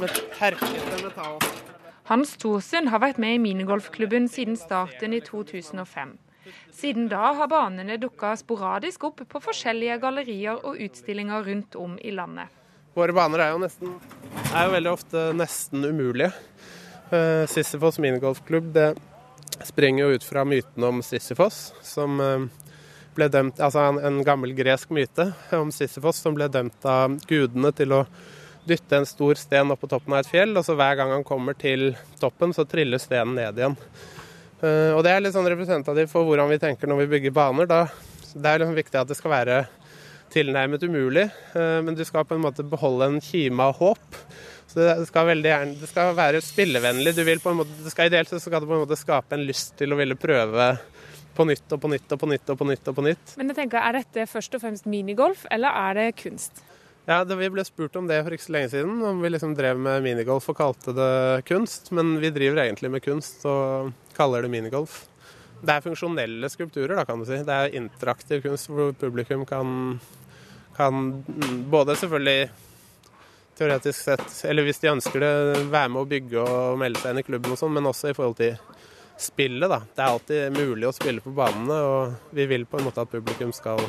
med 0.01 0.17
terkete 0.33 1.01
metall. 1.03 1.37
Hans 2.09 2.33
Thorsen 2.41 2.89
har 2.89 3.03
vært 3.03 3.21
med 3.21 3.37
i 3.37 3.43
minigolfklubben 3.43 4.25
siden 4.33 4.57
starten 4.57 5.13
i 5.13 5.21
2005. 5.21 6.17
Siden 6.73 7.05
da 7.11 7.35
har 7.37 7.51
banene 7.51 7.99
dukka 8.01 8.33
sporadisk 8.39 9.05
opp 9.11 9.21
på 9.29 9.41
forskjellige 9.45 9.99
gallerier 10.01 10.57
og 10.65 10.81
utstillinger 10.81 11.45
rundt 11.45 11.77
om 11.77 11.99
i 12.01 12.15
landet. 12.17 12.49
Våre 12.99 13.15
baner 13.15 13.39
er 13.39 13.53
jo, 13.53 13.59
nesten, 13.61 13.93
er 14.51 14.65
jo 14.65 14.71
veldig 14.73 14.91
ofte 14.91 15.21
nesten 15.37 15.85
umulige. 15.87 16.33
Uh, 17.13 17.45
Sisyfos 17.47 17.99
minigolfklubb 18.03 18.73
det 18.75 18.89
springer 19.63 20.03
jo 20.03 20.17
ut 20.17 20.25
fra 20.27 20.43
myten 20.45 20.83
om 20.83 20.99
Sisyfos, 21.05 21.69
som 21.85 22.19
uh, 22.19 22.43
ble 23.15 23.29
dømt, 23.31 23.61
altså 23.63 23.85
en, 23.87 24.01
en, 24.03 24.19
gammel 24.27 24.51
gresk 24.57 24.91
myte 24.95 25.29
om 25.55 25.71
Sisyfos 25.71 26.19
som 26.19 26.35
ble 26.35 26.49
dømt 26.51 26.85
av 26.87 27.15
gudene 27.29 27.71
til 27.75 27.95
å 27.95 28.03
dytte 28.67 28.99
en 28.99 29.07
stor 29.07 29.39
sten 29.39 29.71
opp 29.71 29.79
på 29.85 29.89
toppen 29.89 30.17
av 30.17 30.25
et 30.25 30.33
fjell, 30.33 30.51
og 30.59 30.67
så 30.67 30.75
hver 30.75 30.99
gang 30.99 31.15
han 31.15 31.25
kommer 31.27 31.55
til 31.57 31.93
toppen, 32.19 32.51
så 32.53 32.67
triller 32.67 32.99
stenen 32.99 33.39
ned 33.39 33.63
igjen. 33.63 33.79
Uh, 34.59 34.91
og 34.97 35.05
Det 35.07 35.15
er 35.15 35.23
litt 35.23 35.39
sånn 35.39 35.47
representativt 35.47 36.11
for 36.11 36.27
hvordan 36.27 36.51
vi 36.51 36.59
tenker 36.59 36.91
når 36.91 37.05
vi 37.05 37.11
bygger 37.15 37.39
baner. 37.39 37.69
Da, 37.69 37.85
det 38.35 38.43
er 38.43 38.65
liksom 38.65 38.81
viktig 38.83 38.99
at 38.99 39.07
det 39.07 39.17
skal 39.17 39.37
være 39.39 39.61
tilnærmet 40.33 40.83
umulig, 40.85 41.27
uh, 41.55 41.79
men 41.85 41.97
du 41.97 42.05
skal 42.07 42.27
på 42.27 42.37
en 42.37 42.45
måte 42.45 42.65
beholde 42.67 43.09
en 43.09 43.19
kime 43.23 43.69
av 43.69 43.77
håp. 43.79 44.21
Så 44.69 44.77
det 44.77 45.07
skal, 45.09 45.31
gjerne, 45.33 45.73
det 45.81 45.89
skal 45.89 46.13
være 46.17 46.43
spillevennlig. 46.45 47.15
Du 47.17 47.23
vil 47.25 47.41
på 47.41 47.49
en 47.49 47.63
måte, 47.63 47.73
det 47.81 47.89
skal 47.89 48.11
Ideelt 48.11 48.29
sett 48.29 48.43
skal 48.43 48.61
det 48.61 48.69
på 48.69 48.77
en 48.77 48.83
måte 48.83 48.99
skape 48.99 49.33
en 49.33 49.47
lyst 49.47 49.73
til 49.79 49.95
å 49.95 49.97
ville 49.97 50.17
prøve 50.19 50.75
på 51.33 51.45
nytt 51.49 51.73
og 51.73 51.81
på 51.81 51.89
nytt 51.89 52.13
og 52.13 52.21
på 52.21 52.29
nytt 52.29 52.51
og 52.53 52.59
på 52.59 52.67
nytt. 52.69 52.87
og 52.91 52.97
på 52.99 53.05
nytt. 53.07 53.33
Men 53.39 53.49
jeg 53.49 53.63
tenker, 53.63 53.81
Er 53.81 53.97
dette 53.97 54.27
først 54.29 54.53
og 54.53 54.61
fremst 54.61 54.85
minigolf, 54.85 55.45
eller 55.49 55.73
er 55.73 55.93
det 55.97 56.07
kunst? 56.21 56.61
Ja, 57.09 57.23
det, 57.25 57.39
Vi 57.39 57.49
ble 57.49 57.65
spurt 57.65 57.95
om 57.97 58.05
det 58.05 58.21
for 58.21 58.35
ikke 58.35 58.45
så 58.45 58.53
lenge 58.53 58.69
siden, 58.75 59.01
om 59.01 59.21
vi 59.23 59.33
liksom 59.33 59.55
drev 59.57 59.79
med 59.81 60.03
minigolf 60.05 60.51
og 60.51 60.59
kalte 60.59 60.93
det 60.93 61.45
kunst. 61.49 61.89
Men 61.89 62.19
vi 62.21 62.29
driver 62.29 62.61
egentlig 62.67 62.91
med 62.93 63.01
kunst 63.01 63.45
og 63.49 63.89
kaller 64.13 64.45
det 64.45 64.53
minigolf. 64.53 65.07
Det 65.59 65.75
er 65.75 65.83
funksjonelle 65.83 66.49
skulpturer, 66.51 66.95
da, 66.95 67.05
kan 67.07 67.19
du 67.19 67.27
si. 67.27 67.39
Det 67.45 67.55
er 67.55 67.77
interaktiv 67.79 68.43
kunst 68.45 68.69
hvor 68.71 68.93
publikum 68.97 69.45
kan, 69.49 69.99
kan 70.77 71.09
både 71.71 71.97
selvfølgelig 71.99 72.49
teoretisk 73.59 73.99
sett, 73.99 74.27
eller 74.47 74.63
hvis 74.63 74.79
de 74.79 74.91
ønsker 74.93 75.19
det, 75.19 75.31
være 75.67 75.91
med 75.91 76.01
å 76.01 76.09
bygge 76.09 76.43
og 76.43 76.77
melde 76.79 77.01
seg 77.01 77.11
inn 77.11 77.23
i 77.23 77.27
klubben 77.27 77.55
og 77.55 77.59
sånn, 77.59 77.73
men 77.75 77.89
også 77.89 78.13
i 78.13 78.15
forhold 78.15 78.37
til 78.39 78.55
spillet, 79.19 79.67
da. 79.67 79.81
Det 79.83 80.03
er 80.03 80.13
alltid 80.13 80.55
mulig 80.55 80.87
å 80.87 80.95
spille 80.95 81.23
på 81.23 81.33
banene, 81.35 81.79
og 81.83 82.35
vi 82.35 82.47
vil 82.47 82.63
på 82.69 82.79
en 82.79 82.87
måte 82.87 83.03
at 83.03 83.11
publikum 83.11 83.51
skal 83.55 83.83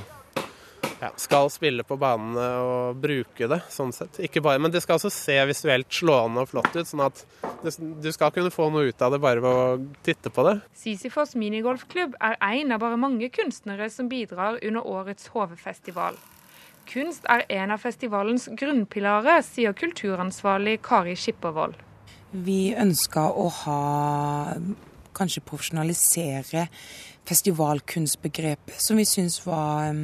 ja, 1.01 1.11
skal 1.17 1.49
spille 1.53 1.85
på 1.87 1.97
banene 2.01 2.47
og 2.61 2.99
bruke 3.01 3.49
det, 3.51 3.61
sånn 3.73 3.93
sett. 3.97 4.21
Ikke 4.27 4.43
bare, 4.45 4.61
men 4.63 4.73
det 4.73 4.83
skal 4.85 4.99
også 4.99 5.11
se 5.13 5.37
visuelt 5.49 5.89
slående 5.95 6.45
og 6.45 6.51
flott 6.51 6.75
ut, 6.77 6.89
sånn 6.89 7.07
at 7.07 7.23
du 8.03 8.11
skal 8.13 8.33
kunne 8.35 8.53
få 8.53 8.69
noe 8.73 8.91
ut 8.91 9.05
av 9.05 9.15
det 9.15 9.23
bare 9.23 9.45
ved 9.45 9.51
å 9.51 10.03
titte 10.07 10.33
på 10.35 10.45
det. 10.47 10.59
Sisyfos 10.77 11.37
minigolfklubb 11.41 12.19
er 12.21 12.37
en 12.51 12.77
av 12.77 12.83
bare 12.85 13.01
mange 13.01 13.31
kunstnere 13.33 13.89
som 13.93 14.11
bidrar 14.13 14.61
under 14.61 14.87
årets 14.87 15.33
HV-festival. 15.33 16.19
Kunst 16.91 17.27
er 17.31 17.45
en 17.55 17.71
av 17.71 17.83
festivalens 17.83 18.49
grunnpilarer, 18.59 19.45
sier 19.47 19.77
kulturansvarlig 19.79 20.81
Kari 20.85 21.15
Skippervold. 21.19 21.77
Vi 22.31 22.75
ønska 22.79 23.29
å 23.31 23.47
ha 23.65 23.83
kanskje 25.17 25.43
profesjonalisere 25.47 26.67
festivalkunstbegrepet, 27.29 28.81
som 28.81 28.99
vi 28.99 29.07
syns 29.07 29.41
var 29.47 29.95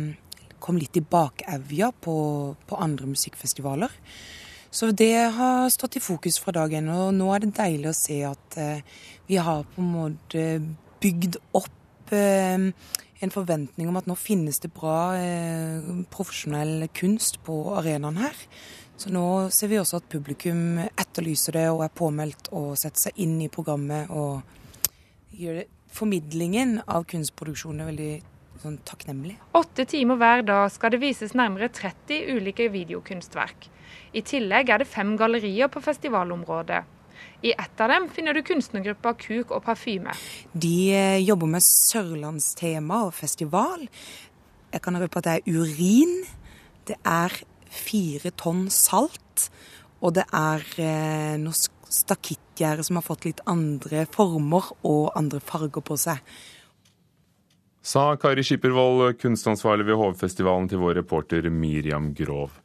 kom 0.66 0.80
litt 0.82 0.98
i 0.98 1.04
bakevja 1.06 1.92
på, 2.02 2.16
på 2.66 2.82
andre 2.82 3.06
musikkfestivaler. 3.12 3.94
Så 4.74 4.90
det 4.90 5.14
har 5.38 5.70
stått 5.70 5.96
i 5.96 6.02
fokus 6.02 6.40
fra 6.42 6.52
dag 6.52 6.74
én, 6.74 6.90
og 6.92 7.14
nå 7.14 7.30
er 7.32 7.44
det 7.44 7.54
deilig 7.56 7.92
å 7.92 7.96
se 7.96 8.18
at 8.28 8.58
eh, 8.60 8.82
vi 9.30 9.38
har 9.40 9.62
på 9.72 9.80
en 9.80 9.92
måte 9.94 10.46
bygd 11.00 11.38
opp 11.56 12.12
eh, 12.12 12.66
en 13.24 13.32
forventning 13.32 13.88
om 13.88 13.96
at 13.96 14.08
nå 14.10 14.16
finnes 14.20 14.58
det 14.60 14.72
bra 14.76 15.14
eh, 15.16 15.86
profesjonell 16.12 16.90
kunst 16.98 17.40
på 17.46 17.60
arenaen 17.78 18.20
her. 18.20 18.36
Så 19.00 19.12
nå 19.12 19.24
ser 19.52 19.70
vi 19.72 19.78
også 19.80 20.00
at 20.00 20.10
publikum 20.12 20.82
etterlyser 20.88 21.56
det 21.56 21.66
og 21.70 21.84
er 21.86 21.96
påmeldt 21.96 22.50
og 22.56 22.74
setter 22.80 23.06
seg 23.06 23.24
inn 23.24 23.38
i 23.44 23.52
programmet 23.52 24.12
og 24.12 24.42
gjør 25.36 25.62
det. 25.62 25.66
Formidlingen 25.96 26.82
av 26.92 27.06
kunstproduksjonen 27.08 27.80
er 27.80 27.86
veldig 27.88 28.14
sånn 28.66 28.82
takknemlig. 28.86 29.36
Åtte 29.56 29.86
timer 29.88 30.18
hver 30.20 30.44
dag 30.46 30.66
skal 30.74 30.94
det 30.94 31.00
vises 31.02 31.34
nærmere 31.38 31.70
30 31.72 32.34
ulike 32.36 32.68
videokunstverk. 32.74 33.68
I 34.16 34.22
tillegg 34.26 34.70
er 34.72 34.82
det 34.82 34.90
fem 34.90 35.14
gallerier 35.18 35.70
på 35.72 35.82
festivalområdet. 35.84 36.82
I 37.44 37.52
ett 37.52 37.80
av 37.80 37.90
dem 37.92 38.08
finner 38.12 38.34
du 38.36 38.42
kunstnergruppa 38.44 39.14
Kuk 39.20 39.52
og 39.54 39.62
Parfyme. 39.64 40.12
De 40.52 40.76
eh, 40.92 41.20
jobber 41.24 41.50
med 41.52 41.64
sørlandstema 41.64 43.04
og 43.06 43.14
festival. 43.16 43.86
Jeg 44.72 44.82
kan 44.84 44.98
røpe 45.00 45.20
at 45.20 45.28
det 45.28 45.36
er 45.36 45.60
urin. 45.60 46.18
Det 46.88 46.96
er 47.04 47.32
fire 47.70 48.32
tonn 48.40 48.66
salt. 48.72 49.48
Og 50.04 50.16
det 50.16 50.26
er 50.34 50.64
eh, 50.82 51.36
noe 51.40 51.56
stakittgjerde 51.96 52.84
som 52.84 52.98
har 52.98 53.06
fått 53.06 53.28
litt 53.28 53.40
andre 53.48 54.04
former 54.12 54.72
og 54.84 55.12
andre 55.16 55.40
farger 55.44 55.84
på 55.84 55.96
seg 56.00 56.20
sa 57.86 58.16
Kari 58.18 58.42
Skippervold, 58.42 59.20
kunstansvarlig 59.22 59.86
ved 59.86 60.00
Hovefestivalen, 60.00 60.66
til 60.70 60.82
vår 60.82 60.98
reporter 61.04 61.46
Miriam 61.50 62.10
Grov. 62.16 62.56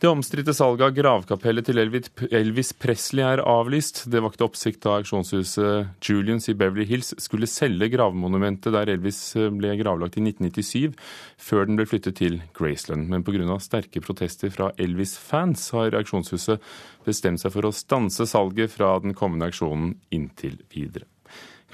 Det 0.00 0.10
omstridte 0.10 0.52
salget 0.52 0.82
av 0.84 0.94
gravkapellet 0.96 1.68
til 1.68 1.78
Elvis 1.80 2.72
Presley 2.76 3.22
er 3.24 3.40
avlyst. 3.48 4.02
Det 4.12 4.20
vakte 4.24 4.44
oppsikt 4.44 4.82
da 4.84 4.98
auksjonshuset 4.98 6.02
Julians 6.04 6.50
i 6.50 6.56
Beverly 6.58 6.84
Hills 6.90 7.14
skulle 7.22 7.48
selge 7.48 7.88
gravmonumentet 7.92 8.74
der 8.74 8.90
Elvis 8.96 9.20
ble 9.54 9.76
gravlagt 9.80 10.18
i 10.18 10.24
1997, 10.26 10.98
før 11.40 11.70
den 11.70 11.78
ble 11.78 11.88
flyttet 11.88 12.18
til 12.20 12.40
Graceland. 12.58 13.08
Men 13.08 13.24
pga. 13.24 13.46
sterke 13.62 14.02
protester 14.04 14.52
fra 14.52 14.72
Elvis-fans 14.76 15.70
har 15.76 15.96
auksjonshuset 16.00 16.60
bestemt 17.06 17.44
seg 17.44 17.54
for 17.54 17.68
å 17.68 17.72
stanse 17.72 18.28
salget 18.28 18.76
fra 18.76 18.96
den 19.04 19.16
kommende 19.16 19.48
auksjonen 19.52 19.94
inntil 20.12 20.60
videre. 20.74 21.06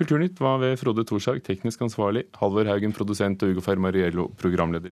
Kulturnytt 0.01 0.39
var 0.41 0.57
ved 0.57 0.79
Frode 0.81 1.03
Thorshaug, 1.05 1.43
teknisk 1.45 1.83
ansvarlig, 1.85 2.23
Halvor 2.41 2.65
Haugen, 2.65 2.95
produsent 2.97 3.43
og 3.45 3.51
Ugo 3.53 3.61
Fermariello, 3.61 4.31
programleder. 4.41 4.89